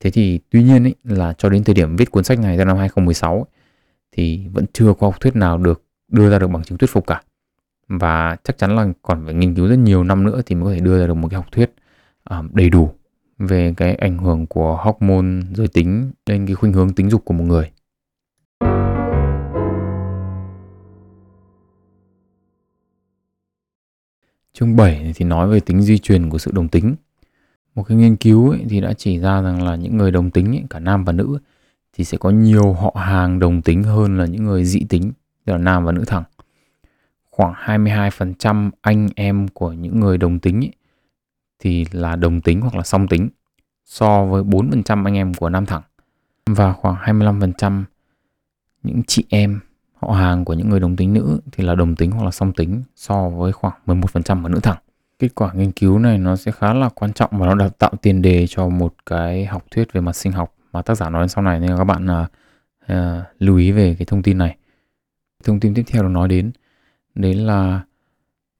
[0.00, 2.64] Thế thì tuy nhiên ấy, là cho đến thời điểm viết cuốn sách này ra
[2.64, 3.44] năm 2016 ấy,
[4.12, 7.06] thì vẫn chưa có học thuyết nào được đưa ra được bằng chứng thuyết phục
[7.06, 7.22] cả.
[7.88, 10.74] Và chắc chắn là còn phải nghiên cứu rất nhiều năm nữa thì mới có
[10.74, 11.74] thể đưa ra được một cái học thuyết
[12.24, 12.90] à, đầy đủ
[13.38, 17.34] về cái ảnh hưởng của hormone giới tính lên cái khuynh hướng tính dục của
[17.34, 17.70] một người.
[24.58, 26.94] Chương 7 thì nói về tính di truyền của sự đồng tính.
[27.74, 30.46] Một cái nghiên cứu ấy thì đã chỉ ra rằng là những người đồng tính
[30.46, 31.38] ấy, cả nam và nữ
[31.92, 35.12] thì sẽ có nhiều họ hàng đồng tính hơn là những người dị tính,
[35.44, 36.24] tức là nam và nữ thẳng.
[37.30, 40.72] Khoảng 22% anh em của những người đồng tính ấy,
[41.58, 43.28] thì là đồng tính hoặc là song tính
[43.84, 45.82] so với 4% anh em của nam thẳng
[46.46, 47.84] và khoảng 25%
[48.82, 49.60] những chị em
[50.04, 52.52] họ hàng của những người đồng tính nữ thì là đồng tính hoặc là song
[52.52, 54.78] tính so với khoảng 11% ở nữ thẳng.
[55.18, 57.92] Kết quả nghiên cứu này nó sẽ khá là quan trọng và nó đã tạo
[58.02, 61.22] tiền đề cho một cái học thuyết về mặt sinh học mà tác giả nói
[61.22, 62.26] đến sau này nên các bạn uh,
[62.92, 64.56] uh, lưu ý về cái thông tin này.
[65.44, 66.52] Thông tin tiếp theo nó nói đến
[67.14, 67.80] đấy là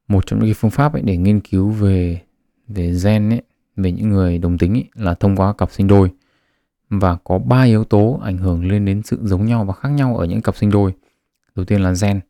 [0.09, 2.21] một trong những cái phương pháp ấy để nghiên cứu về
[2.69, 3.43] về gen ấy,
[3.77, 6.11] về những người đồng tính ấy, là thông qua cặp sinh đôi
[6.91, 10.17] và có ba yếu tố ảnh hưởng lên đến sự giống nhau và khác nhau
[10.17, 10.93] ở những cặp sinh đôi.
[11.55, 12.21] Đầu tiên là gen,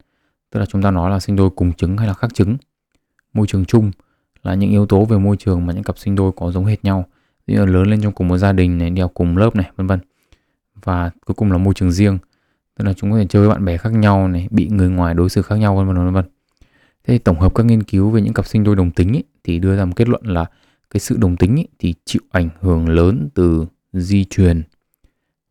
[0.51, 2.57] tức là chúng ta nói là sinh đôi cùng trứng hay là khác trứng.
[3.33, 3.91] Môi trường chung
[4.43, 6.85] là những yếu tố về môi trường mà những cặp sinh đôi có giống hệt
[6.85, 7.05] nhau,
[7.47, 9.71] ví dụ lớn lên trong cùng một gia đình này, đi học cùng lớp này,
[9.77, 10.01] vân vân.
[10.75, 12.19] Và cuối cùng là môi trường riêng,
[12.75, 15.15] tức là chúng có thể chơi với bạn bè khác nhau này, bị người ngoài
[15.15, 16.25] đối xử khác nhau vân vân vân vân.
[17.05, 19.23] Thế thì tổng hợp các nghiên cứu về những cặp sinh đôi đồng tính ý,
[19.45, 20.47] thì đưa ra một kết luận là
[20.91, 24.63] cái sự đồng tính ý, thì chịu ảnh hưởng lớn từ di truyền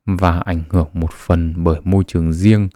[0.05, 2.69] và ảnh hưởng một phần bởi môi trường riêng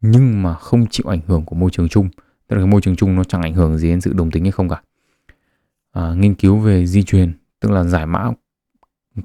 [0.00, 2.08] nhưng mà không chịu ảnh hưởng của môi trường chung.
[2.48, 4.44] Tức là cái môi trường chung nó chẳng ảnh hưởng gì đến sự đồng tính
[4.44, 4.82] hay không cả.
[5.92, 8.30] À, nghiên cứu về di truyền tức là giải mã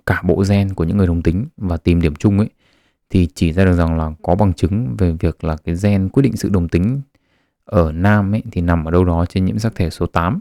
[0.06, 2.50] cả bộ gen của những người đồng tính và tìm điểm chung ấy
[3.10, 6.24] thì chỉ ra được rằng là có bằng chứng về việc là cái gen quyết
[6.24, 7.02] định sự đồng tính
[7.66, 10.40] ở nam ấy thì nằm ở đâu đó trên nhiễm sắc thể số 8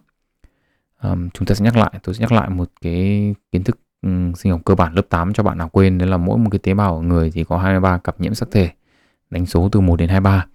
[0.98, 4.32] à, chúng ta sẽ nhắc lại tôi sẽ nhắc lại một cái kiến thức um,
[4.32, 5.98] sinh học cơ bản lớp 8 cho bạn nào quên.
[5.98, 8.48] Đấy là mỗi một cái tế bào ở người thì có 23 cặp nhiễm sắc
[8.50, 8.70] thể
[9.32, 10.46] đánh số từ 1 đến 23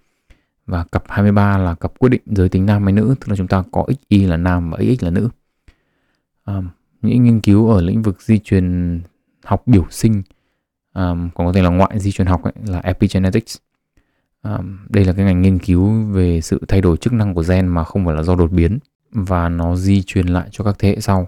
[0.67, 3.47] và cặp 23 là cặp quyết định giới tính nam hay nữ tức là chúng
[3.47, 5.29] ta có XY là nam và XX là nữ.
[6.45, 6.61] À,
[7.01, 8.99] những nghiên cứu ở lĩnh vực di truyền
[9.43, 10.23] học biểu sinh
[10.93, 11.03] à,
[11.35, 13.57] còn có thể là ngoại di truyền học ấy, là epigenetics.
[14.41, 14.59] À,
[14.89, 17.83] đây là cái ngành nghiên cứu về sự thay đổi chức năng của gen mà
[17.83, 18.79] không phải là do đột biến
[19.11, 21.27] và nó di truyền lại cho các thế hệ sau.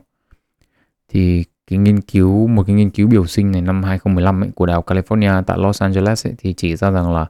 [1.09, 4.65] Thì cái nghiên cứu một cái nghiên cứu biểu sinh này năm 2015 ấy, của
[4.65, 7.25] Đại học California tại Los Angeles ấy, thì chỉ ra rằng là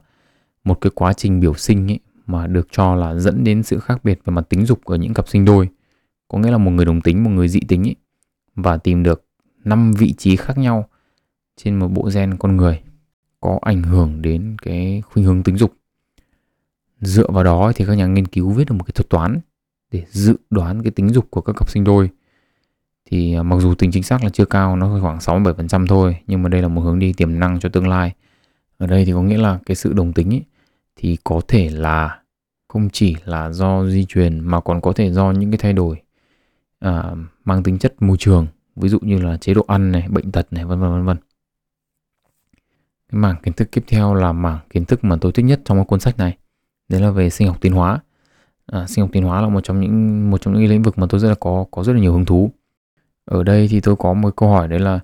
[0.64, 4.04] một cái quá trình biểu sinh ấy, mà được cho là dẫn đến sự khác
[4.04, 5.68] biệt về mặt tính dục ở những cặp sinh đôi.
[6.28, 7.96] Có nghĩa là một người đồng tính, một người dị tính ấy,
[8.54, 9.24] và tìm được
[9.64, 10.88] 5 vị trí khác nhau
[11.56, 12.80] trên một bộ gen con người
[13.40, 15.72] có ảnh hưởng đến cái khuynh hướng tính dục.
[17.00, 19.40] Dựa vào đó thì các nhà nghiên cứu viết được một cái thuật toán
[19.90, 22.10] để dự đoán cái tính dục của các cặp sinh đôi
[23.10, 26.42] thì à, mặc dù tính chính xác là chưa cao nó khoảng 67% thôi nhưng
[26.42, 28.14] mà đây là một hướng đi tiềm năng cho tương lai
[28.78, 30.42] ở đây thì có nghĩa là cái sự đồng tính ấy,
[30.96, 32.20] thì có thể là
[32.68, 36.02] không chỉ là do di truyền mà còn có thể do những cái thay đổi
[36.78, 38.46] à, mang tính chất môi trường.
[38.76, 41.16] Ví dụ như là chế độ ăn này bệnh tật này vân vân vân vân.
[43.08, 45.78] Cái mảng kiến thức tiếp theo là mảng kiến thức mà tôi thích nhất trong
[45.78, 46.36] cái cuốn sách này.
[46.88, 48.00] Đấy là về sinh học tiến hóa.
[48.66, 51.06] À, sinh học tiến hóa là một trong những một trong những lĩnh vực mà
[51.10, 52.52] tôi rất là có có rất là nhiều hứng thú.
[53.24, 55.00] Ở đây thì tôi có một câu hỏi đấy là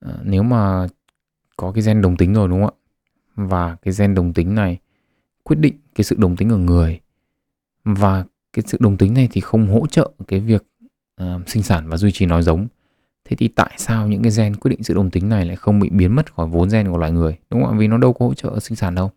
[0.00, 0.86] à, nếu mà
[1.56, 2.78] có cái gen đồng tính rồi đúng không ạ?
[3.34, 4.78] Và cái gen đồng tính này
[5.46, 7.00] quyết định cái sự đồng tính ở người.
[7.84, 10.66] Và cái sự đồng tính này thì không hỗ trợ cái việc
[11.22, 12.66] uh, sinh sản và duy trì nói giống.
[13.24, 15.80] Thế thì tại sao những cái gen quyết định sự đồng tính này lại không
[15.80, 17.36] bị biến mất khỏi vốn gen của loài người?
[17.50, 17.78] Đúng không ạ?
[17.78, 19.10] Vì nó đâu có hỗ trợ sinh sản đâu.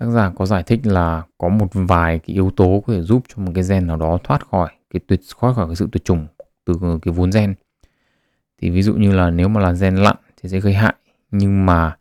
[0.00, 3.22] Tác giả có giải thích là có một vài cái yếu tố có thể giúp
[3.28, 6.04] cho một cái gen nào đó thoát khỏi cái tuyệt thoát khỏi cái sự tuyệt
[6.04, 6.26] chủng
[6.64, 7.54] từ cái vốn gen.
[8.60, 10.94] Thì ví dụ như là nếu mà là gen lặn thì sẽ gây hại
[11.30, 11.96] nhưng mà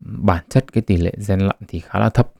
[0.00, 2.32] bản chất cái tỷ lệ gen lặn thì khá là thấp.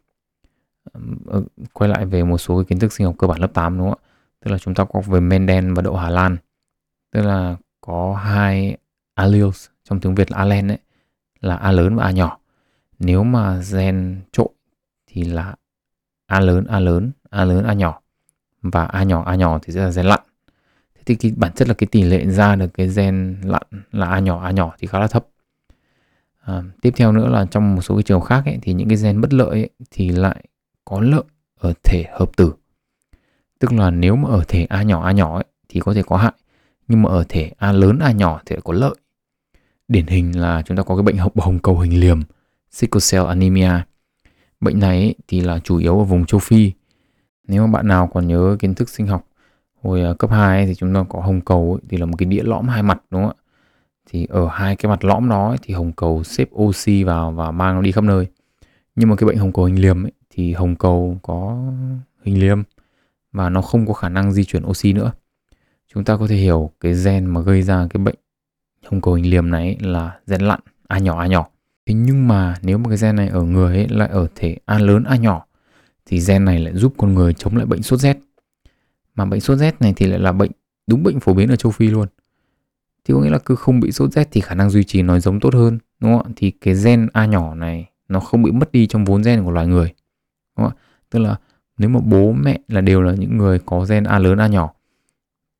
[1.27, 1.43] Ờ,
[1.73, 3.91] quay lại về một số cái kiến thức sinh học cơ bản lớp 8 đúng
[3.91, 4.09] không ạ?
[4.45, 6.37] Tức là chúng ta có về Mendel và đậu Hà Lan.
[7.11, 8.77] Tức là có hai
[9.15, 10.79] alleles trong tiếng Việt là allen ấy
[11.41, 12.39] là A lớn và A nhỏ.
[12.99, 14.49] Nếu mà gen trộn
[15.07, 15.55] thì là
[16.27, 18.01] A lớn A lớn A lớn A nhỏ.
[18.63, 20.21] Và A nhỏ A nhỏ thì sẽ là gen lặn.
[20.95, 24.07] Thế thì cái bản chất là cái tỷ lệ ra được cái gen lặn là
[24.07, 25.27] A nhỏ A nhỏ thì khá là thấp.
[26.41, 28.99] À, tiếp theo nữa là trong một số cái trường khác ấy, thì những cái
[29.03, 30.45] gen bất lợi ấy, thì lại
[30.85, 31.23] có lợi
[31.59, 32.53] ở thể hợp tử.
[33.59, 36.17] Tức là nếu mà ở thể A nhỏ A nhỏ ấy, thì có thể có
[36.17, 36.33] hại.
[36.89, 38.95] Nhưng mà ở thể A lớn A nhỏ thì có lợi.
[39.89, 42.21] Điển hình là chúng ta có cái bệnh hồng, hồng cầu hình liềm
[42.71, 43.71] sickle cell anemia.
[44.61, 46.73] Bệnh này thì là chủ yếu ở vùng châu Phi.
[47.49, 49.27] Nếu mà bạn nào còn nhớ kiến thức sinh học
[49.83, 52.43] hồi à, cấp 2 thì chúng ta có hồng cầu thì là một cái đĩa
[52.43, 53.41] lõm hai mặt đúng không ạ?
[54.11, 57.75] Thì ở hai cái mặt lõm đó thì hồng cầu xếp oxy vào và mang
[57.75, 58.27] nó đi khắp nơi.
[58.97, 61.59] Nhưng mà cái bệnh hồng cầu hình liềm ấy, thì hồng cầu có
[62.23, 62.63] hình liềm
[63.33, 65.13] và nó không có khả năng di chuyển oxy nữa.
[65.95, 68.15] Chúng ta có thể hiểu cái gen mà gây ra cái bệnh
[68.87, 71.47] hồng cầu hình liềm này là gen lặn, a nhỏ a nhỏ.
[71.87, 74.79] Thế nhưng mà nếu mà cái gen này ở người ấy lại ở thể a
[74.79, 75.47] lớn, a nhỏ,
[76.07, 78.19] thì gen này lại giúp con người chống lại bệnh sốt rét.
[79.15, 80.51] Mà bệnh sốt rét này thì lại là bệnh
[80.87, 82.09] đúng bệnh phổ biến ở châu Phi luôn.
[83.05, 85.21] Thì có nghĩa là cứ không bị sốt rét thì khả năng duy trì nói
[85.21, 86.33] giống tốt hơn, đúng không ạ?
[86.37, 89.51] Thì cái gen a nhỏ này nó không bị mất đi trong vốn gen của
[89.51, 89.95] loài người
[90.57, 90.81] đúng không ạ?
[91.11, 91.37] Tức là
[91.79, 94.73] nếu mà bố mẹ là đều là những người có gen a lớn a nhỏ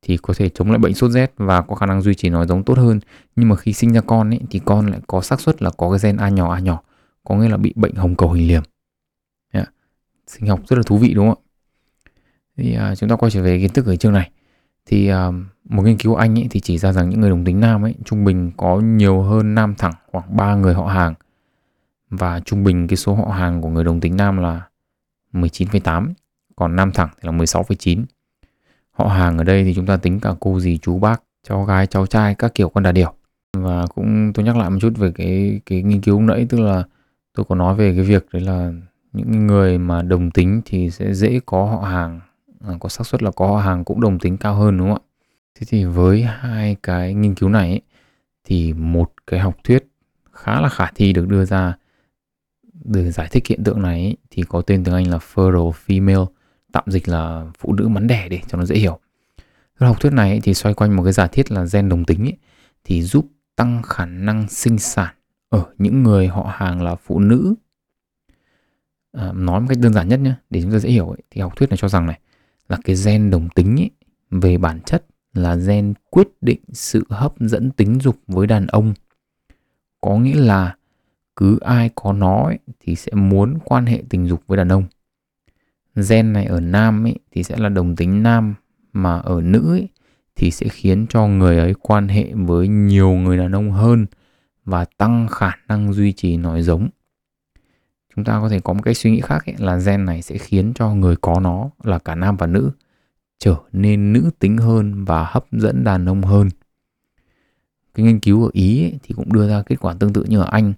[0.01, 2.47] thì có thể chống lại bệnh sốt rét và có khả năng duy trì nói
[2.47, 2.99] giống tốt hơn.
[3.35, 5.91] Nhưng mà khi sinh ra con ấy thì con lại có xác suất là có
[5.91, 6.81] cái gen a nhỏ a nhỏ.
[7.23, 8.63] Có nghĩa là bị bệnh hồng cầu hình liềm.
[9.51, 9.73] Yeah.
[10.27, 11.43] sinh học rất là thú vị đúng không ạ?
[12.57, 14.31] Thì à, chúng ta quay trở về kiến thức ở chương này.
[14.85, 15.31] Thì à,
[15.63, 17.85] một nghiên cứu của anh ấy thì chỉ ra rằng những người đồng tính nam
[17.85, 21.13] ấy trung bình có nhiều hơn nam thẳng khoảng 3 người họ hàng.
[22.09, 24.61] Và trung bình cái số họ hàng của người đồng tính nam là
[25.35, 26.13] 19,8
[26.55, 28.03] còn nam thẳng thì là 16,9
[28.91, 31.87] họ hàng ở đây thì chúng ta tính cả cô dì chú bác cháu gái
[31.87, 33.13] cháu trai các kiểu con đà điểu.
[33.57, 36.83] Và cũng tôi nhắc lại một chút về cái cái nghiên cứu nãy tức là
[37.33, 38.71] tôi có nói về cái việc đấy là
[39.13, 42.19] những người mà đồng tính thì sẽ dễ có họ hàng
[42.67, 44.97] à, có xác suất là có họ hàng cũng đồng tính cao hơn đúng không
[44.97, 45.07] ạ?
[45.59, 47.81] Thế thì với hai cái nghiên cứu này ấy,
[48.43, 49.87] thì một cái học thuyết
[50.31, 51.77] khá là khả thi được đưa ra
[52.83, 56.25] để giải thích hiện tượng này ấy, thì có tên tiếng Anh là fertile female
[56.71, 58.99] tạm dịch là phụ nữ mắn đẻ để cho nó dễ hiểu.
[59.79, 62.05] Cái học thuyết này ấy, thì xoay quanh một cái giả thiết là gen đồng
[62.05, 62.37] tính ấy,
[62.83, 65.15] thì giúp tăng khả năng sinh sản
[65.49, 67.55] ở những người họ hàng là phụ nữ.
[69.11, 71.41] À, nói một cách đơn giản nhất nhé để chúng ta dễ hiểu ấy, thì
[71.41, 72.19] học thuyết này cho rằng này
[72.69, 73.91] là cái gen đồng tính ấy,
[74.31, 78.93] về bản chất là gen quyết định sự hấp dẫn tính dục với đàn ông.
[80.01, 80.75] Có nghĩa là
[81.35, 84.83] cứ ai có nó ấy, thì sẽ muốn quan hệ tình dục với đàn ông.
[86.09, 88.55] Gen này ở nam ấy, thì sẽ là đồng tính nam
[88.93, 89.89] mà ở nữ ấy,
[90.35, 94.05] thì sẽ khiến cho người ấy quan hệ với nhiều người đàn ông hơn
[94.65, 96.89] và tăng khả năng duy trì nói giống.
[98.15, 100.37] Chúng ta có thể có một cách suy nghĩ khác ấy, là gen này sẽ
[100.37, 102.71] khiến cho người có nó là cả nam và nữ
[103.39, 106.49] trở nên nữ tính hơn và hấp dẫn đàn ông hơn.
[107.93, 110.39] Cái nghiên cứu ở ý ấy, thì cũng đưa ra kết quả tương tự như
[110.39, 110.73] ở anh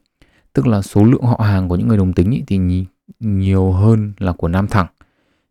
[0.58, 2.60] tức là số lượng họ hàng của những người đồng tính ý, thì
[3.20, 4.88] nhiều hơn là của nam thẳng.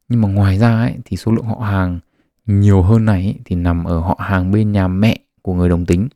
[0.08, 1.98] Nhưng mà ngoài ra ấy, thì số lượng họ hàng
[2.46, 5.86] nhiều hơn này ấy, thì nằm ở họ hàng bên nhà mẹ của người đồng
[5.86, 6.08] tính.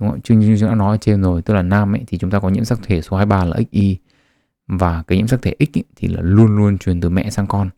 [0.00, 0.20] Đúng không?
[0.20, 2.48] Chứ như chúng đã nói trên rồi tức là nam ấy thì chúng ta có
[2.48, 3.96] nhiễm sắc thể số 23 là XY
[4.66, 7.46] và cái nhiễm sắc thể X ấy, thì là luôn luôn truyền từ mẹ sang
[7.46, 7.70] con.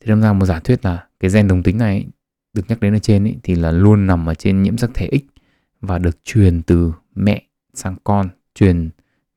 [0.00, 2.06] Thì đâm ra một giả thuyết là cái gen đồng tính này ấy,
[2.54, 5.10] được nhắc đến ở trên ấy, thì là luôn nằm ở trên nhiễm sắc thể
[5.12, 5.38] X
[5.80, 7.42] và được truyền từ mẹ
[7.74, 8.90] sang con truyền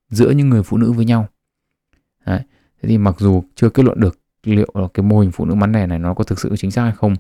[0.10, 1.28] giữa những người phụ nữ với nhau
[2.26, 2.39] Đấy.
[2.82, 5.56] thế thì mặc dù chưa kết luận được liệu là cái mô hình phụ nữ
[5.56, 7.15] bán lẻ này nó có thực sự chính xác hay không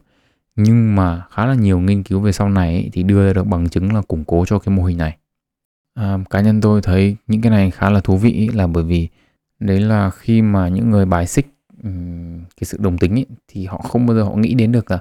[0.55, 3.47] nhưng mà khá là nhiều nghiên cứu về sau này ấy, thì đưa ra được
[3.47, 5.17] bằng chứng là củng cố cho cái mô hình này
[5.93, 9.07] à, cá nhân tôi thấy những cái này khá là thú vị là bởi vì
[9.59, 11.47] đấy là khi mà những người bài xích
[11.83, 14.91] um, cái sự đồng tính ấy, thì họ không bao giờ họ nghĩ đến được
[14.91, 14.99] là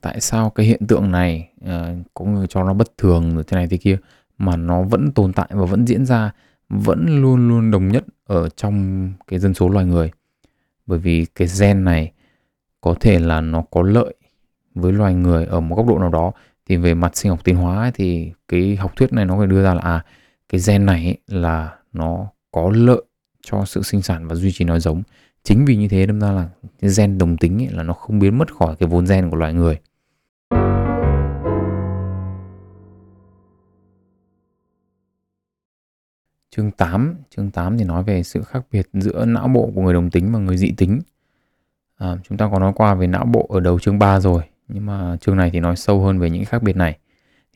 [0.00, 3.56] tại sao cái hiện tượng này uh, có người cho nó bất thường rồi thế
[3.56, 3.98] này thế kia
[4.38, 6.32] mà nó vẫn tồn tại và vẫn diễn ra
[6.68, 10.10] vẫn luôn luôn đồng nhất ở trong cái dân số loài người.
[10.86, 12.12] Bởi vì cái gen này
[12.80, 14.14] có thể là nó có lợi
[14.74, 16.32] với loài người ở một góc độ nào đó.
[16.66, 19.46] Thì về mặt sinh học tiến hóa ấy, thì cái học thuyết này nó phải
[19.46, 20.04] đưa ra là à
[20.48, 23.02] cái gen này ấy, là nó có lợi
[23.42, 25.02] cho sự sinh sản và duy trì nói giống.
[25.42, 26.48] Chính vì như thế đâm ra là
[26.80, 29.36] cái gen đồng tính ấy, là nó không biến mất khỏi cái vốn gen của
[29.36, 29.78] loài người.
[36.58, 39.94] Chương 8, chương 8 thì nói về sự khác biệt giữa não bộ của người
[39.94, 41.00] đồng tính và người dị tính.
[41.96, 44.86] À, chúng ta có nói qua về não bộ ở đầu chương 3 rồi, nhưng
[44.86, 46.98] mà chương này thì nói sâu hơn về những khác biệt này.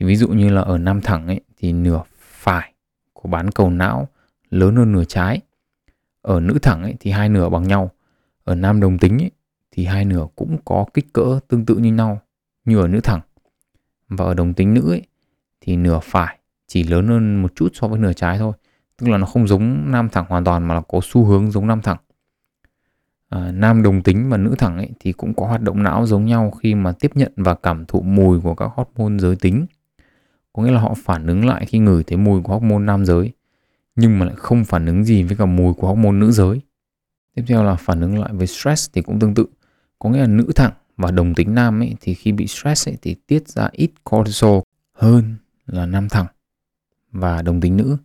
[0.01, 2.73] Thì ví dụ như là ở nam thẳng ấy thì nửa phải
[3.13, 4.09] của bán cầu não
[4.51, 5.41] lớn hơn nửa trái.
[6.23, 7.91] Ở nữ thẳng ấy thì hai nửa bằng nhau.
[8.45, 9.31] Ở nam đồng tính ấy,
[9.71, 12.21] thì hai nửa cũng có kích cỡ tương tự như nhau
[12.65, 13.21] như ở nữ thẳng.
[14.09, 15.03] Và ở đồng tính nữ ấy,
[15.61, 18.53] thì nửa phải chỉ lớn hơn một chút so với nửa trái thôi
[19.03, 21.67] tức là nó không giống nam thẳng hoàn toàn mà là có xu hướng giống
[21.67, 21.97] nam thẳng.
[23.29, 26.27] À, nam đồng tính và nữ thẳng ấy thì cũng có hoạt động não giống
[26.27, 29.67] nhau khi mà tiếp nhận và cảm thụ mùi của các hormone giới tính.
[30.53, 33.33] Có nghĩa là họ phản ứng lại khi ngửi thấy mùi của hormone nam giới
[33.97, 36.61] nhưng mà lại không phản ứng gì với cả mùi của hormone nữ giới.
[37.35, 39.47] Tiếp theo là phản ứng lại với stress thì cũng tương tự.
[39.99, 42.97] Có nghĩa là nữ thẳng và đồng tính nam ấy thì khi bị stress ấy
[43.03, 44.61] thì tiết ra ít cortisol
[44.93, 45.37] hơn
[45.67, 46.27] là nam thẳng
[47.13, 47.97] và đồng tính nữ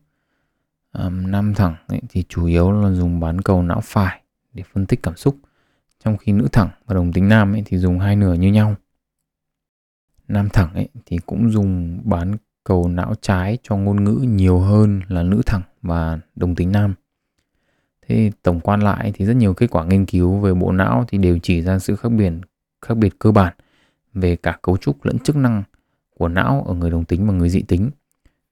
[1.06, 4.22] um, nam thẳng ấy thì chủ yếu là dùng bán cầu não phải
[4.54, 5.38] để phân tích cảm xúc
[6.04, 8.76] trong khi nữ thẳng và đồng tính nam ấy thì dùng hai nửa như nhau.
[10.28, 15.02] Nam thẳng ấy thì cũng dùng bán cầu não trái cho ngôn ngữ nhiều hơn
[15.08, 16.94] là nữ thẳng và đồng tính nam.
[18.08, 21.18] Thế tổng quan lại thì rất nhiều kết quả nghiên cứu về bộ não thì
[21.18, 22.32] đều chỉ ra sự khác biệt
[22.82, 23.54] khác biệt cơ bản
[24.14, 25.64] về cả cấu trúc lẫn chức năng
[26.18, 27.90] của não ở người đồng tính và người dị tính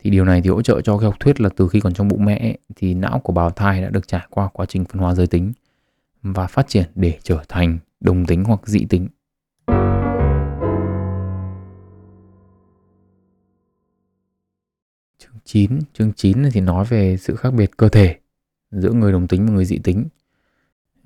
[0.06, 2.08] thì điều này thì hỗ trợ cho cái học thuyết là từ khi còn trong
[2.08, 5.15] bụng mẹ thì não của bào thai đã được trải qua quá trình phân hóa
[5.15, 5.54] giới tính
[6.22, 9.08] và phát triển để trở thành đồng tính hoặc dị tính.
[15.18, 18.15] Chương 9, chương 9 thì nói về sự khác biệt cơ thể
[18.72, 20.06] giữa người đồng tính và người dị tính.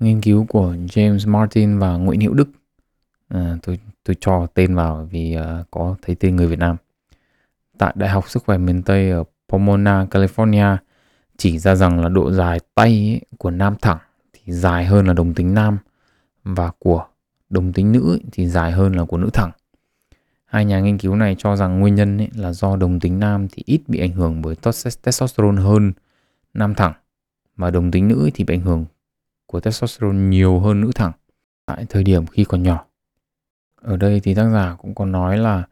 [0.00, 2.48] Nghiên cứu của James Martin và Nguyễn Hữu Đức.
[3.28, 6.76] À, tôi tôi cho tên vào vì uh, có thấy tên người Việt Nam.
[7.80, 10.76] Tại Đại học Sức khỏe miền Tây ở Pomona, California
[11.36, 13.98] chỉ ra rằng là độ dài tay ấy, của nam thẳng
[14.32, 15.78] thì dài hơn là đồng tính nam
[16.44, 17.06] và của
[17.50, 19.50] đồng tính nữ thì dài hơn là của nữ thẳng.
[20.44, 23.62] Hai nhà nghiên cứu này cho rằng nguyên nhân là do đồng tính nam thì
[23.66, 24.54] ít bị ảnh hưởng bởi
[25.02, 25.92] testosterone hơn
[26.54, 26.92] nam thẳng
[27.56, 28.84] mà đồng tính nữ thì bị ảnh hưởng
[29.46, 31.12] của testosterone nhiều hơn nữ thẳng
[31.66, 32.84] tại thời điểm khi còn nhỏ.
[33.76, 35.64] Ở đây thì tác giả cũng có nói là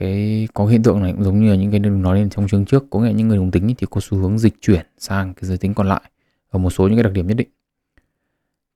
[0.00, 2.48] cái có hiện tượng này cũng giống như là những cái đừng nói lên trong
[2.48, 5.34] chương trước có nghĩa những người đồng tính thì có xu hướng dịch chuyển sang
[5.34, 6.02] cái giới tính còn lại
[6.50, 7.48] ở một số những cái đặc điểm nhất định.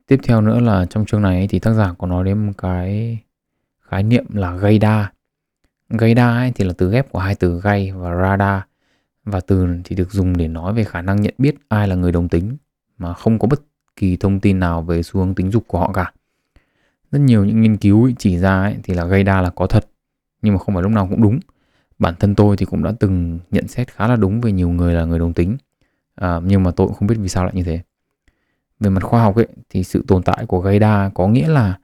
[0.06, 3.18] Tiếp theo nữa là trong chương này thì tác giả có nói đến một cái
[3.80, 5.12] khái niệm là gây đa
[5.88, 8.62] gây đa ấy thì là từ ghép của hai từ gây và radar
[9.24, 12.12] và từ thì được dùng để nói về khả năng nhận biết ai là người
[12.12, 12.56] đồng tính
[12.98, 13.60] mà không có bất
[13.96, 16.12] kỳ thông tin nào về xu hướng tính dục của họ cả.
[17.10, 19.86] Rất nhiều những nghiên cứu chỉ ra ấy, thì là gây đa là có thật
[20.44, 21.40] nhưng mà không phải lúc nào cũng đúng.
[21.98, 24.94] Bản thân tôi thì cũng đã từng nhận xét khá là đúng về nhiều người
[24.94, 25.56] là người đồng tính.
[26.14, 27.80] À, nhưng mà tôi cũng không biết vì sao lại như thế.
[28.80, 31.78] Về mặt khoa học ấy thì sự tồn tại của gây đa có nghĩa là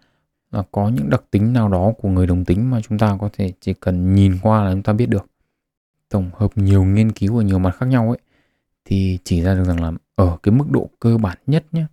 [0.52, 3.28] là có những đặc tính nào đó của người đồng tính mà chúng ta có
[3.32, 5.26] thể chỉ cần nhìn qua là chúng ta biết được.
[6.08, 8.18] Tổng hợp nhiều nghiên cứu ở nhiều mặt khác nhau ấy
[8.84, 11.86] thì chỉ ra được rằng là ở cái mức độ cơ bản nhất nhé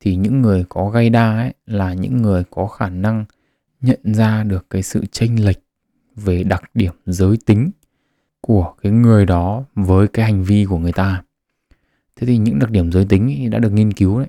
[0.00, 3.24] thì những người có gây đa ấy là những người có khả năng
[3.80, 5.58] nhận ra được cái sự chênh lệch
[6.16, 7.70] về đặc điểm giới tính
[8.40, 11.22] của cái người đó với cái hành vi của người ta.
[12.16, 14.28] Thế thì những đặc điểm giới tính đã được nghiên cứu đấy.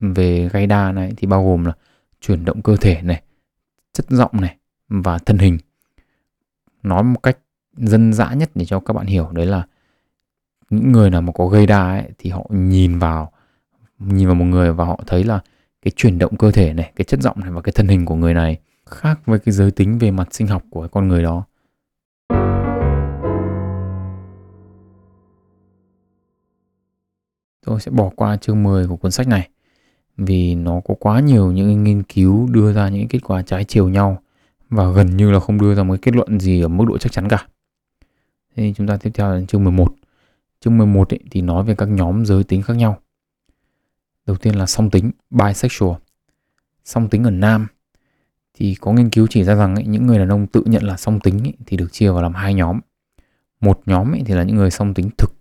[0.00, 1.72] Về gây đa này thì bao gồm là
[2.20, 3.22] chuyển động cơ thể này
[3.92, 4.56] chất giọng này
[4.88, 5.58] và thân hình.
[6.82, 7.38] Nói một cách
[7.76, 9.66] dân dã nhất để cho các bạn hiểu đấy là
[10.70, 13.32] những người nào mà có gây đa ấy, thì họ nhìn vào
[13.98, 15.40] nhìn vào một người và họ thấy là
[15.82, 18.14] cái chuyển động cơ thể này cái chất giọng này và cái thân hình của
[18.14, 18.58] người này
[18.92, 21.44] khác với cái giới tính về mặt sinh học của con người đó
[27.66, 29.48] tôi sẽ bỏ qua chương 10 của cuốn sách này
[30.16, 33.88] vì nó có quá nhiều những nghiên cứu đưa ra những kết quả trái chiều
[33.88, 34.22] nhau
[34.70, 37.12] và gần như là không đưa ra một kết luận gì ở mức độ chắc
[37.12, 37.46] chắn cả.
[38.56, 39.94] Thế chúng ta tiếp theo là chương 11.
[40.60, 42.98] Chương 11 ấy, thì nói về các nhóm giới tính khác nhau.
[44.26, 45.92] Đầu tiên là song tính, bisexual.
[46.84, 47.66] Song tính ở nam
[48.54, 50.96] thì có nghiên cứu chỉ ra rằng ấy, những người đàn ông tự nhận là
[50.96, 52.80] song tính ấy, thì được chia vào làm hai nhóm.
[53.60, 55.32] Một nhóm ấy thì là những người song tính thực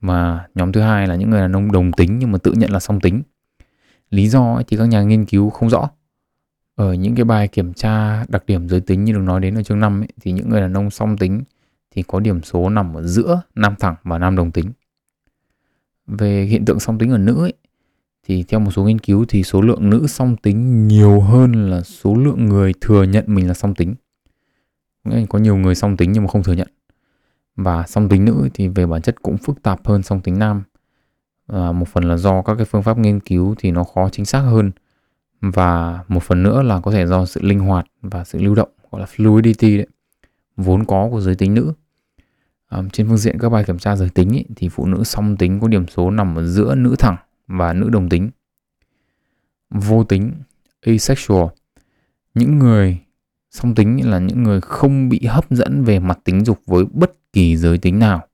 [0.00, 2.70] mà nhóm thứ hai là những người đàn ông đồng tính nhưng mà tự nhận
[2.70, 3.22] là song tính.
[4.10, 5.90] Lý do ấy thì các nhà nghiên cứu không rõ.
[6.74, 9.62] Ở những cái bài kiểm tra đặc điểm giới tính như được nói đến ở
[9.62, 11.42] chương 5 ấy, thì những người đàn ông song tính
[11.90, 14.72] thì có điểm số nằm ở giữa nam thẳng và nam đồng tính.
[16.06, 17.52] Về hiện tượng song tính ở nữ ấy,
[18.26, 21.82] thì theo một số nghiên cứu thì số lượng nữ song tính nhiều hơn là
[21.82, 23.94] số lượng người thừa nhận mình là song tính.
[25.28, 26.68] Có nhiều người song tính nhưng mà không thừa nhận.
[27.56, 30.62] Và song tính nữ thì về bản chất cũng phức tạp hơn song tính nam.
[31.46, 34.24] À, một phần là do các cái phương pháp nghiên cứu thì nó khó chính
[34.24, 34.70] xác hơn.
[35.40, 38.68] Và một phần nữa là có thể do sự linh hoạt và sự lưu động
[38.90, 39.86] gọi là fluidity đấy
[40.56, 41.72] vốn có của giới tính nữ.
[42.68, 45.36] À, trên phương diện các bài kiểm tra giới tính ý, thì phụ nữ song
[45.36, 47.16] tính có điểm số nằm ở giữa nữ thẳng
[47.50, 48.30] và nữ đồng tính
[49.70, 50.32] vô tính
[50.80, 51.46] asexual
[52.34, 52.98] những người
[53.50, 57.12] song tính là những người không bị hấp dẫn về mặt tính dục với bất
[57.32, 58.26] kỳ giới tính nào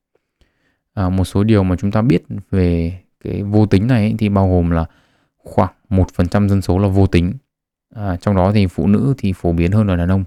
[0.95, 4.49] à, một số điều mà chúng ta biết về cái vô tính này thì bao
[4.49, 4.87] gồm là
[5.37, 7.35] khoảng 1% dân số là vô tính.
[7.95, 10.25] À, trong đó thì phụ nữ thì phổ biến hơn là đàn ông.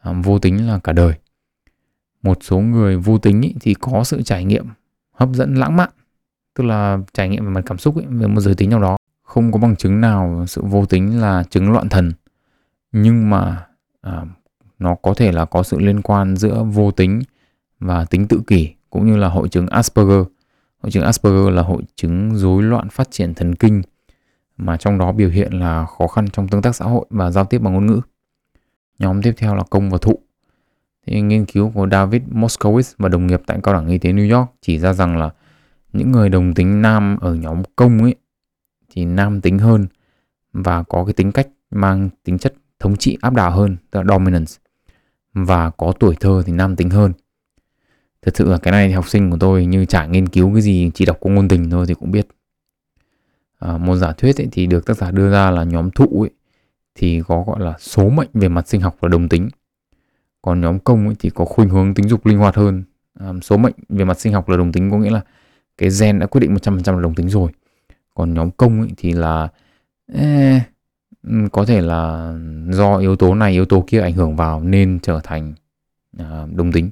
[0.00, 1.14] À, vô tính là cả đời.
[2.22, 4.66] Một số người vô tính ý, thì có sự trải nghiệm
[5.12, 5.90] hấp dẫn lãng mạn,
[6.56, 8.96] tức là trải nghiệm về mặt cảm xúc ấy, về một giới tính nào đó.
[9.22, 12.12] Không có bằng chứng nào sự vô tính là chứng loạn thần.
[12.92, 13.66] Nhưng mà
[14.00, 14.24] à,
[14.78, 17.22] nó có thể là có sự liên quan giữa vô tính
[17.80, 20.22] và tính tự kỷ cũng như là hội chứng Asperger.
[20.82, 23.82] Hội chứng Asperger là hội chứng rối loạn phát triển thần kinh
[24.56, 27.44] mà trong đó biểu hiện là khó khăn trong tương tác xã hội và giao
[27.44, 28.00] tiếp bằng ngôn ngữ.
[28.98, 30.18] Nhóm tiếp theo là công và thụ.
[31.06, 34.38] Thì nghiên cứu của David Moskowitz và đồng nghiệp tại Cao đẳng Y tế New
[34.38, 35.30] York chỉ ra rằng là
[35.92, 38.14] những người đồng tính nam ở nhóm công ấy
[38.90, 39.86] thì nam tính hơn
[40.52, 44.06] và có cái tính cách mang tính chất thống trị áp đảo hơn, tức là
[44.08, 44.52] dominance
[45.32, 47.12] và có tuổi thơ thì nam tính hơn.
[48.22, 50.62] Thật sự là cái này thì học sinh của tôi như chả nghiên cứu cái
[50.62, 52.28] gì, chỉ đọc qua ngôn tình thôi thì cũng biết.
[53.58, 56.30] À, một giả thuyết ấy, thì được tác giả đưa ra là nhóm thụ ấy,
[56.94, 59.48] thì có gọi là số mệnh về mặt sinh học là đồng tính.
[60.42, 62.84] Còn nhóm công ấy, thì có khuynh hướng tính dục linh hoạt hơn.
[63.20, 65.20] À, số mệnh về mặt sinh học là đồng tính có nghĩa là
[65.78, 67.50] cái gen đã quyết định 100% là đồng tính rồi.
[68.14, 69.48] Còn nhóm công ấy, thì là
[70.12, 70.62] eh,
[71.52, 72.32] có thể là
[72.70, 75.54] do yếu tố này yếu tố kia ảnh hưởng vào nên trở thành
[76.22, 76.90] uh, đồng tính.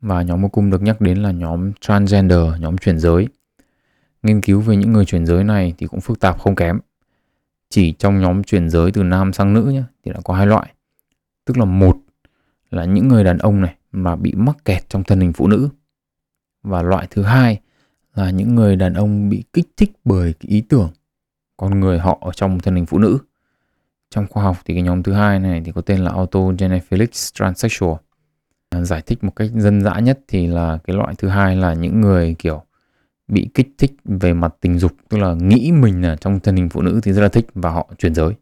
[0.00, 3.28] Và nhóm mô cùng được nhắc đến là nhóm transgender nhóm chuyển giới.
[4.22, 6.80] Nghiên cứu về những người chuyển giới này thì cũng phức tạp không kém.
[7.68, 10.74] Chỉ trong nhóm chuyển giới từ nam sang nữ nhé thì đã có hai loại.
[11.44, 11.96] Tức là một
[12.70, 15.68] là những người đàn ông này mà bị mắc kẹt trong thân hình phụ nữ.
[16.62, 17.60] Và loại thứ hai
[18.14, 20.90] là những người đàn ông bị kích thích bởi cái ý tưởng
[21.56, 23.18] con người họ ở trong thân hình phụ nữ
[24.12, 27.94] trong khoa học thì cái nhóm thứ hai này thì có tên là autogenephilic transsexual.
[28.70, 31.74] À, giải thích một cách dân dã nhất thì là cái loại thứ hai là
[31.74, 32.62] những người kiểu
[33.28, 36.68] bị kích thích về mặt tình dục, tức là nghĩ mình là trong thân hình
[36.68, 38.32] phụ nữ thì rất là thích và họ chuyển giới.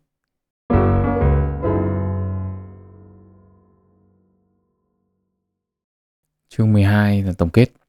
[6.49, 7.80] Chương 12 là tổng kết.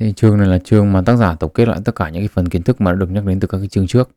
[0.00, 2.28] Thì chương này là chương mà tác giả tổng kết lại tất cả những cái
[2.28, 4.10] phần kiến thức mà đã được nhắc đến từ các cái chương trước.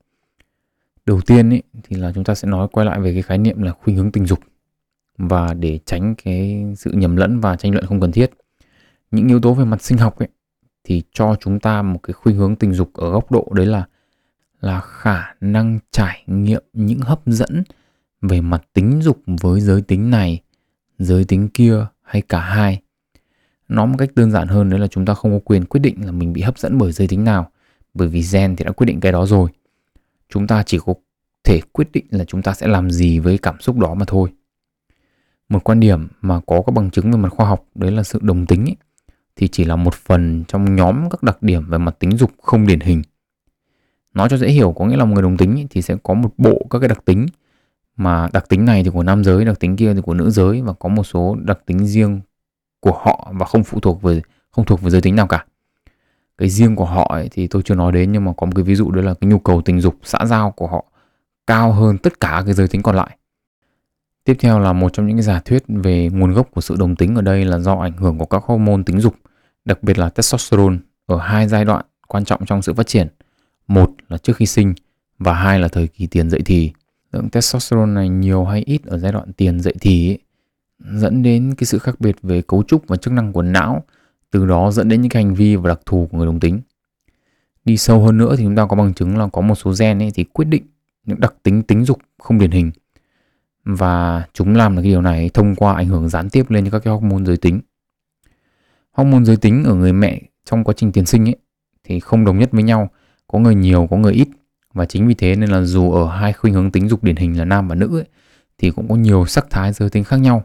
[1.05, 3.61] Đầu tiên ý, thì là chúng ta sẽ nói quay lại về cái khái niệm
[3.61, 4.39] là khuynh hướng tình dục
[5.17, 8.31] và để tránh cái sự nhầm lẫn và tranh luận không cần thiết.
[9.11, 10.27] Những yếu tố về mặt sinh học ấy
[10.83, 13.85] thì cho chúng ta một cái khuynh hướng tình dục ở góc độ đấy là
[14.61, 17.63] là khả năng trải nghiệm những hấp dẫn
[18.21, 20.41] về mặt tính dục với giới tính này
[20.99, 22.81] giới tính kia hay cả hai
[23.73, 26.05] nói một cách đơn giản hơn đấy là chúng ta không có quyền quyết định
[26.05, 27.49] là mình bị hấp dẫn bởi giới tính nào.
[27.93, 29.49] Bởi vì gen thì đã quyết định cái đó rồi.
[30.29, 30.93] Chúng ta chỉ có
[31.43, 34.29] thể quyết định là chúng ta sẽ làm gì với cảm xúc đó mà thôi.
[35.49, 38.19] Một quan điểm mà có các bằng chứng về mặt khoa học đấy là sự
[38.21, 38.75] đồng tính ấy,
[39.35, 42.67] thì chỉ là một phần trong nhóm các đặc điểm về mặt tính dục không
[42.67, 43.01] điển hình.
[44.13, 46.13] Nói cho dễ hiểu có nghĩa là một người đồng tính ấy, thì sẽ có
[46.13, 47.25] một bộ các cái đặc tính.
[47.95, 50.61] Mà đặc tính này thì của nam giới đặc tính kia thì của nữ giới
[50.61, 52.21] và có một số đặc tính riêng
[52.83, 54.21] của họ và không phụ thuộc về
[54.51, 55.45] không thuộc về giới tính nào cả
[56.37, 58.63] cái riêng của họ ấy, thì tôi chưa nói đến nhưng mà có một cái
[58.63, 60.85] ví dụ đó là cái nhu cầu tình dục xã giao của họ
[61.47, 63.17] cao hơn tất cả cái giới tính còn lại.
[64.23, 66.95] Tiếp theo là một trong những cái giả thuyết về nguồn gốc của sự đồng
[66.95, 69.15] tính ở đây là do ảnh hưởng của các hormone tính dục,
[69.65, 73.07] đặc biệt là testosterone ở hai giai đoạn quan trọng trong sự phát triển.
[73.67, 74.73] Một là trước khi sinh
[75.19, 76.71] và hai là thời kỳ tiền dậy thì.
[77.11, 80.17] Lượng testosterone này nhiều hay ít ở giai đoạn tiền dậy thì ấy,
[80.79, 83.83] dẫn đến cái sự khác biệt về cấu trúc và chức năng của não
[84.31, 86.61] từ đó dẫn đến những cái hành vi và đặc thù của người đồng tính.
[87.65, 90.01] Đi sâu hơn nữa thì chúng ta có bằng chứng là có một số gen
[90.01, 90.63] ấy thì quyết định
[91.05, 92.71] những đặc tính tính dục không điển hình
[93.65, 96.79] và chúng làm được cái điều này thông qua ảnh hưởng gián tiếp lên các
[96.79, 97.61] cái hormone giới tính.
[98.91, 101.35] Hormone giới tính ở người mẹ trong quá trình tiền sinh ấy
[101.83, 102.89] thì không đồng nhất với nhau,
[103.27, 104.27] có người nhiều có người ít
[104.73, 107.37] và chính vì thế nên là dù ở hai khuynh hướng tính dục điển hình
[107.37, 108.05] là nam và nữ ấy,
[108.57, 110.43] thì cũng có nhiều sắc thái giới tính khác nhau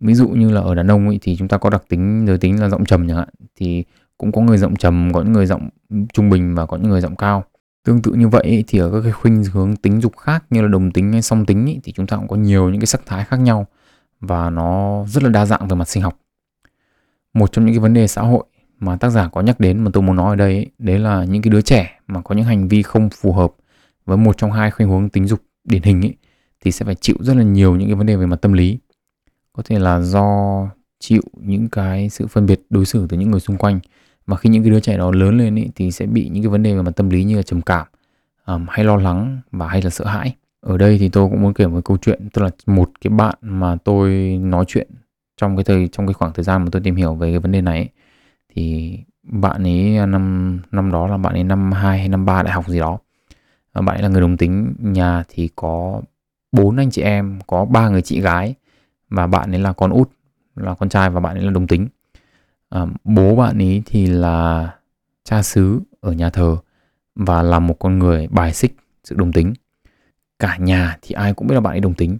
[0.00, 2.38] ví dụ như là ở đàn ông ấy, thì chúng ta có đặc tính giới
[2.38, 3.84] tính là giọng trầm chẳng hạn thì
[4.18, 5.68] cũng có người giọng trầm có những người giọng
[6.12, 7.44] trung bình và có những người giọng cao.
[7.84, 10.62] Tương tự như vậy ấy, thì ở các cái khuynh hướng tính dục khác như
[10.62, 12.86] là đồng tính hay song tính ấy, thì chúng ta cũng có nhiều những cái
[12.86, 13.66] sắc thái khác nhau
[14.20, 16.20] và nó rất là đa dạng về mặt sinh học.
[17.34, 18.44] Một trong những cái vấn đề xã hội
[18.78, 21.24] mà tác giả có nhắc đến mà tôi muốn nói ở đây ấy, đấy là
[21.24, 23.52] những cái đứa trẻ mà có những hành vi không phù hợp
[24.06, 26.16] với một trong hai khuynh hướng tính dục điển hình ấy,
[26.60, 28.78] thì sẽ phải chịu rất là nhiều những cái vấn đề về mặt tâm lý
[29.58, 30.66] có thể là do
[31.00, 33.80] chịu những cái sự phân biệt đối xử từ những người xung quanh.
[34.26, 36.50] Và khi những cái đứa trẻ đó lớn lên ý, thì sẽ bị những cái
[36.50, 37.86] vấn đề về mặt tâm lý như là trầm cảm
[38.46, 40.36] um, hay lo lắng và hay là sợ hãi.
[40.60, 43.34] Ở đây thì tôi cũng muốn kể một câu chuyện tức là một cái bạn
[43.40, 44.88] mà tôi nói chuyện
[45.36, 47.52] trong cái thời trong cái khoảng thời gian mà tôi tìm hiểu về cái vấn
[47.52, 47.88] đề này ấy,
[48.54, 52.42] thì bạn ấy à, năm năm đó là bạn ấy năm 2 hay năm 3
[52.42, 52.98] đại học gì đó.
[53.72, 56.02] Ờ, bạn ấy là người đồng tính nhà thì có
[56.52, 58.54] bốn anh chị em có ba người chị gái
[59.10, 60.10] và bạn ấy là con út
[60.56, 61.88] là con trai và bạn ấy là đồng tính
[62.68, 64.70] à, bố bạn ấy thì là
[65.24, 66.56] cha xứ ở nhà thờ
[67.14, 69.54] và là một con người bài xích sự đồng tính
[70.38, 72.18] cả nhà thì ai cũng biết là bạn ấy đồng tính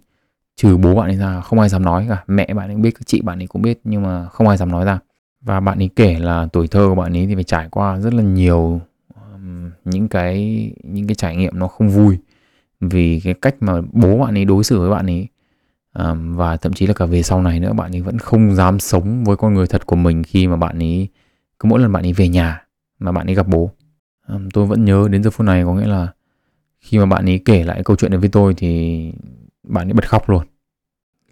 [0.57, 3.21] trừ bố bạn ấy ra không ai dám nói cả mẹ bạn ấy biết chị
[3.21, 4.99] bạn ấy cũng biết nhưng mà không ai dám nói ra
[5.41, 8.15] và bạn ấy kể là tuổi thơ của bạn ấy thì phải trải qua rất
[8.15, 8.81] là nhiều
[9.15, 12.19] um, những cái những cái trải nghiệm nó không vui
[12.81, 15.29] vì cái cách mà bố bạn ấy đối xử với bạn ấy
[16.25, 19.25] và thậm chí là cả về sau này nữa, bạn ấy vẫn không dám sống
[19.25, 21.09] với con người thật của mình khi mà bạn ấy,
[21.59, 22.65] cứ mỗi lần bạn ấy về nhà
[22.99, 23.71] mà bạn ấy gặp bố.
[24.53, 26.09] Tôi vẫn nhớ đến giờ phút này, có nghĩa là
[26.81, 29.13] khi mà bạn ấy kể lại câu chuyện này với tôi thì
[29.63, 30.47] bạn ấy bật khóc luôn.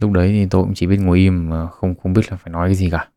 [0.00, 2.52] Lúc đấy thì tôi cũng chỉ biết ngồi im mà không không biết là phải
[2.52, 3.08] nói cái gì cả.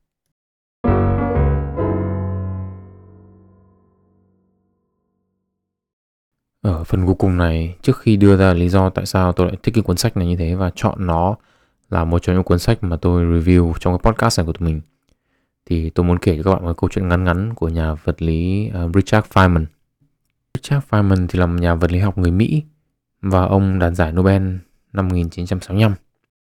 [6.61, 9.57] Ở phần cuối cùng này trước khi đưa ra lý do tại sao tôi lại
[9.63, 11.35] thích cái cuốn sách này như thế và chọn nó
[11.89, 14.69] là một trong những cuốn sách mà tôi review trong cái podcast này của tụi
[14.69, 14.81] mình
[15.69, 18.21] thì tôi muốn kể cho các bạn một câu chuyện ngắn ngắn của nhà vật
[18.21, 19.65] lý uh, Richard Feynman.
[20.57, 22.63] Richard Feynman thì là một nhà vật lý học người Mỹ
[23.21, 24.55] và ông đạt giải Nobel
[24.93, 25.93] năm 1965.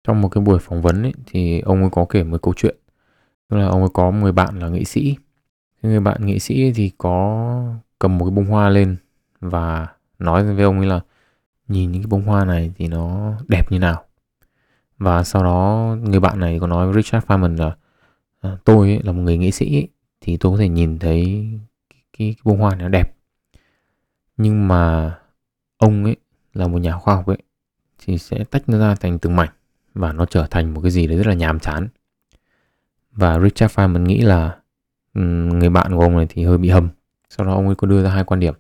[0.04, 2.76] Trong một cái buổi phỏng vấn ấy, thì ông ấy có kể một câu chuyện.
[3.50, 5.16] Tức là ông ấy có một người bạn là nghệ sĩ.
[5.82, 8.96] Cái người bạn nghệ sĩ thì có cầm một cái bông hoa lên
[9.40, 9.88] và
[10.22, 11.00] nói với ông ấy là
[11.68, 14.06] nhìn những cái bông hoa này thì nó đẹp như nào.
[14.98, 17.76] Và sau đó người bạn này có nói với Richard Feynman là
[18.42, 19.88] à, tôi ấy, là một người nghệ sĩ ấy,
[20.22, 21.48] thì tôi có thể nhìn thấy
[21.90, 23.16] cái, cái, cái bông hoa này nó đẹp.
[24.38, 25.12] Nhưng mà
[25.78, 26.16] ông ấy
[26.54, 27.38] là một nhà khoa học ấy
[28.00, 29.50] thì sẽ tách nó ra thành từng mảnh
[29.94, 31.88] và nó trở thành một cái gì đấy rất là nhàm chán.
[33.12, 34.58] Và Richard Feynman nghĩ là
[35.14, 36.90] người bạn của ông này thì hơi bị hầm.
[37.30, 38.54] Sau đó ông ấy có đưa ra hai quan điểm.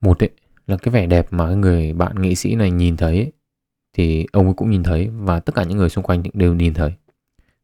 [0.00, 0.30] Một ấy
[0.70, 3.32] là cái vẻ đẹp mà người bạn nghệ sĩ này nhìn thấy ấy,
[3.92, 6.74] thì ông ấy cũng nhìn thấy và tất cả những người xung quanh đều nhìn
[6.74, 6.92] thấy.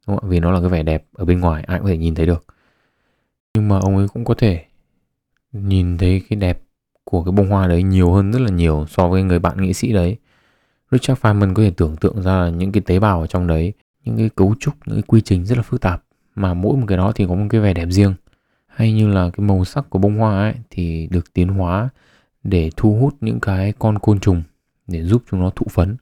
[0.07, 0.31] Đúng không?
[0.31, 2.27] Vì nó là cái vẻ đẹp ở bên ngoài ai cũng có thể nhìn thấy
[2.27, 2.45] được.
[3.55, 4.65] Nhưng mà ông ấy cũng có thể
[5.53, 6.63] nhìn thấy cái đẹp
[7.05, 9.73] của cái bông hoa đấy nhiều hơn rất là nhiều so với người bạn nghệ
[9.73, 10.17] sĩ đấy
[10.91, 13.73] Richard Feynman có thể tưởng tượng ra là những cái tế bào ở trong đấy,
[14.05, 16.03] những cái cấu trúc, những cái quy trình rất là phức tạp
[16.35, 18.15] mà mỗi một cái đó thì có một cái vẻ đẹp riêng.
[18.67, 21.89] Hay như là cái màu sắc của bông hoa ấy thì được tiến hóa
[22.49, 24.43] để thu hút những cái con côn trùng
[24.87, 25.97] để giúp chúng nó thụ phấn.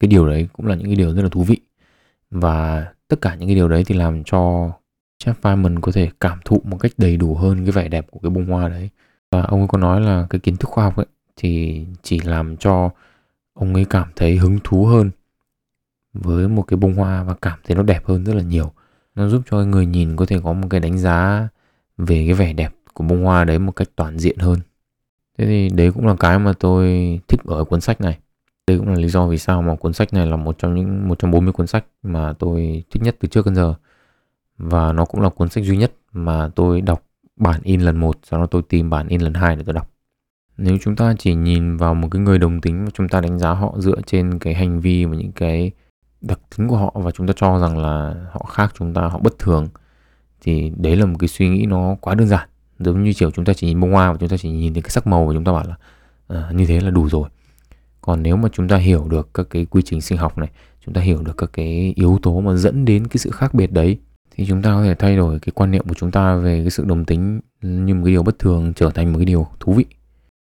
[0.00, 1.60] Cái điều đấy cũng là những cái điều rất là thú vị.
[2.30, 4.70] Và tất cả những cái điều đấy thì làm cho
[5.24, 8.20] Jeff Feynman có thể cảm thụ một cách đầy đủ hơn cái vẻ đẹp của
[8.22, 8.90] cái bông hoa đấy.
[9.30, 12.56] Và ông ấy có nói là cái kiến thức khoa học ấy thì chỉ làm
[12.56, 12.90] cho
[13.54, 15.10] ông ấy cảm thấy hứng thú hơn
[16.12, 18.72] với một cái bông hoa và cảm thấy nó đẹp hơn rất là nhiều
[19.14, 21.48] nó giúp cho người nhìn có thể có một cái đánh giá
[21.98, 24.60] về cái vẻ đẹp của bông hoa đấy một cách toàn diện hơn
[25.38, 26.86] thế thì đấy cũng là cái mà tôi
[27.28, 28.18] thích ở cuốn sách này.
[28.66, 31.08] Đây cũng là lý do vì sao mà cuốn sách này là một trong những,
[31.08, 33.74] một trong 40 cuốn sách mà tôi thích nhất từ trước đến giờ.
[34.58, 37.02] Và nó cũng là cuốn sách duy nhất mà tôi đọc
[37.36, 39.90] bản in lần một, sau đó tôi tìm bản in lần hai để tôi đọc.
[40.56, 43.38] Nếu chúng ta chỉ nhìn vào một cái người đồng tính và chúng ta đánh
[43.38, 45.70] giá họ dựa trên cái hành vi và những cái
[46.20, 49.18] đặc tính của họ và chúng ta cho rằng là họ khác chúng ta, họ
[49.18, 49.68] bất thường,
[50.40, 53.44] thì đấy là một cái suy nghĩ nó quá đơn giản giống như kiểu chúng
[53.44, 55.34] ta chỉ nhìn bông hoa và chúng ta chỉ nhìn thấy cái sắc màu và
[55.34, 55.76] chúng ta bảo là
[56.28, 57.28] à, như thế là đủ rồi.
[58.00, 60.50] Còn nếu mà chúng ta hiểu được các cái quy trình sinh học này
[60.86, 63.72] chúng ta hiểu được các cái yếu tố mà dẫn đến cái sự khác biệt
[63.72, 63.98] đấy
[64.36, 66.70] thì chúng ta có thể thay đổi cái quan niệm của chúng ta về cái
[66.70, 69.72] sự đồng tính như một cái điều bất thường trở thành một cái điều thú
[69.72, 69.84] vị.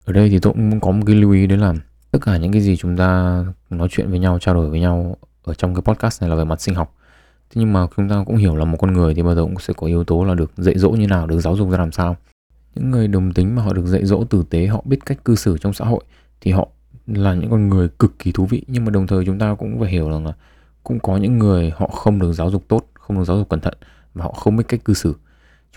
[0.05, 1.75] Ở đây thì tôi cũng có một cái lưu ý đấy là
[2.11, 5.17] tất cả những cái gì chúng ta nói chuyện với nhau trao đổi với nhau
[5.45, 6.96] ở trong cái podcast này là về mặt sinh học
[7.51, 9.59] thế nhưng mà chúng ta cũng hiểu là một con người thì bao giờ cũng
[9.59, 11.93] sẽ có yếu tố là được dạy dỗ như nào, được giáo dục ra làm
[11.93, 12.17] sao.
[12.75, 15.35] Những người đồng tính mà họ được dạy dỗ tử tế, họ biết cách cư
[15.35, 16.05] xử trong xã hội
[16.41, 16.69] thì họ
[17.07, 18.63] là những con người cực kỳ thú vị.
[18.67, 20.33] Nhưng mà đồng thời chúng ta cũng phải hiểu rằng là
[20.83, 23.61] cũng có những người họ không được giáo dục tốt, không được giáo dục cẩn
[23.61, 23.75] thận
[24.15, 25.15] và họ không biết cách cư xử.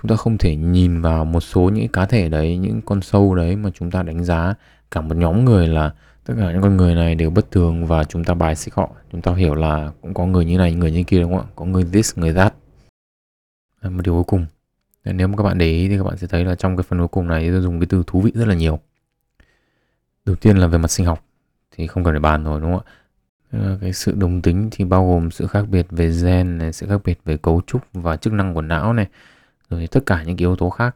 [0.02, 3.36] Chúng ta không thể nhìn vào một số những cá thể đấy, những con sâu
[3.36, 4.54] đấy mà chúng ta đánh giá
[4.92, 5.94] cả một nhóm người là
[6.26, 8.90] tất cả những con người này đều bất thường và chúng ta bài xích họ.
[9.12, 11.52] Chúng ta hiểu là cũng có người như này, người như kia đúng không ạ?
[11.56, 12.54] Có người this, người that.
[13.84, 14.46] Một điều cuối cùng.
[15.06, 17.00] Nếu mà các bạn để ý thì các bạn sẽ thấy là trong cái phần
[17.00, 18.80] cuối cùng này tôi dùng cái từ thú vị rất là nhiều.
[20.26, 21.26] Đầu tiên là về mặt sinh học,
[21.72, 22.82] thì không cần phải bàn rồi đúng không
[23.52, 23.78] ạ?
[23.82, 27.02] Cái sự đồng tính thì bao gồm sự khác biệt về gen này, sự khác
[27.06, 29.08] biệt về cấu trúc và chức năng của não này,
[29.70, 30.96] rồi tất cả những cái yếu tố khác.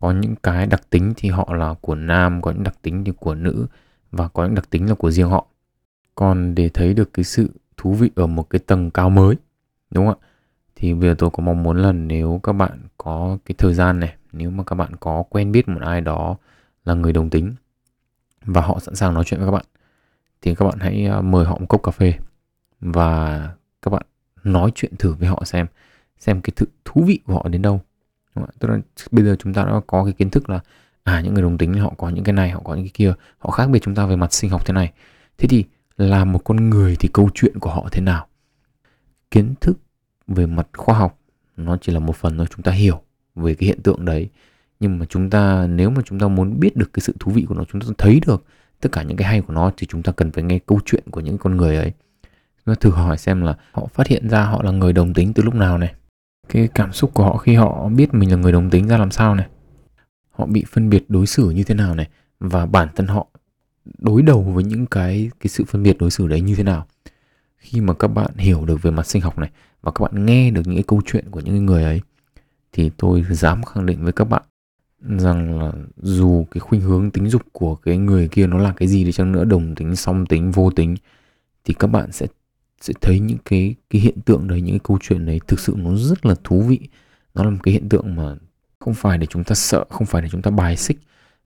[0.00, 3.12] Có những cái đặc tính thì họ là của nam, có những đặc tính thì
[3.20, 3.66] của nữ
[4.12, 5.46] và có những đặc tính là của riêng họ.
[6.14, 9.36] Còn để thấy được cái sự thú vị ở một cái tầng cao mới,
[9.90, 10.26] đúng không ạ?
[10.76, 14.00] Thì bây giờ tôi có mong muốn là nếu các bạn có cái thời gian
[14.00, 16.36] này, nếu mà các bạn có quen biết một ai đó
[16.84, 17.52] là người đồng tính
[18.44, 19.64] và họ sẵn sàng nói chuyện với các bạn,
[20.42, 22.14] thì các bạn hãy à, mời họ một cốc cà phê
[22.80, 23.38] và
[23.82, 24.02] các bạn
[24.44, 25.66] nói chuyện thử với họ xem
[26.18, 27.80] xem cái sự thú vị của họ đến đâu,
[28.34, 28.78] đúng tức là
[29.10, 30.60] bây giờ chúng ta đã có cái kiến thức là
[31.04, 33.12] à những người đồng tính họ có những cái này, họ có những cái kia,
[33.38, 34.92] họ khác biệt chúng ta về mặt sinh học thế này.
[35.38, 35.64] Thế thì
[35.96, 38.26] là một con người thì câu chuyện của họ thế nào?
[39.30, 39.78] Kiến thức
[40.26, 41.18] về mặt khoa học,
[41.56, 43.02] nó chỉ là một phần thôi, chúng ta hiểu
[43.34, 44.28] về cái hiện tượng đấy.
[44.80, 47.44] Nhưng mà chúng ta, nếu mà chúng ta muốn biết được cái sự thú vị
[47.48, 48.44] của nó, chúng ta thấy được
[48.80, 51.02] tất cả những cái hay của nó, thì chúng ta cần phải nghe câu chuyện
[51.10, 51.92] của những con người ấy.
[52.64, 55.32] Chúng ta thử hỏi xem là họ phát hiện ra họ là người đồng tính
[55.32, 55.94] từ lúc nào này.
[56.48, 59.10] Cái cảm xúc của họ khi họ biết mình là người đồng tính ra làm
[59.10, 59.46] sao này
[60.30, 62.08] họ bị phân biệt đối xử như thế nào này,
[62.40, 63.26] và bản thân họ
[63.98, 66.86] đối đầu với những cái cái sự phân biệt đối xử đấy như thế nào.
[67.58, 69.50] Khi mà các bạn hiểu được về mặt sinh học này,
[69.82, 72.00] và các bạn nghe được những cái câu chuyện của những người ấy,
[72.72, 74.42] thì tôi dám khẳng định với các bạn
[75.00, 78.88] rằng là dù cái khuynh hướng tính dục của cái người kia nó là cái
[78.88, 80.96] gì đi chăng nữa, đồng tính, song tính, vô tính,
[81.64, 82.26] thì các bạn sẽ
[82.80, 85.74] sẽ thấy những cái cái hiện tượng đấy, những cái câu chuyện đấy thực sự
[85.78, 86.78] nó rất là thú vị.
[87.34, 88.36] Nó là một cái hiện tượng mà
[88.80, 90.98] không phải để chúng ta sợ, không phải để chúng ta bài xích,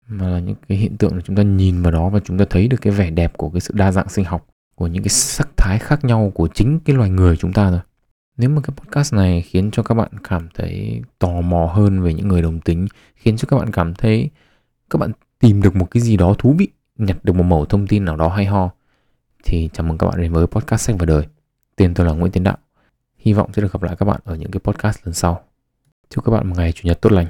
[0.06, 2.44] mà là những cái hiện tượng là chúng ta nhìn vào đó và chúng ta
[2.50, 5.08] thấy được cái vẻ đẹp của cái sự đa dạng sinh học, của những cái
[5.08, 7.80] sắc thái khác nhau của chính cái loài người chúng ta rồi
[8.38, 12.14] nếu mà cái podcast này khiến cho các bạn cảm thấy tò mò hơn về
[12.14, 14.30] những người đồng tính, khiến cho các bạn cảm thấy
[14.90, 16.68] các bạn tìm được một cái gì đó thú vị,
[16.98, 18.70] nhặt được một mẩu thông tin nào đó hay ho,
[19.44, 21.26] thì chào mừng các bạn đến với podcast sách và đời.
[21.76, 22.56] Tên tôi là Nguyễn Tiến Đạo.
[23.18, 25.47] Hy vọng sẽ được gặp lại các bạn ở những cái podcast lần sau
[26.10, 27.26] chúc các bạn một ngày chủ nhật tốt lành.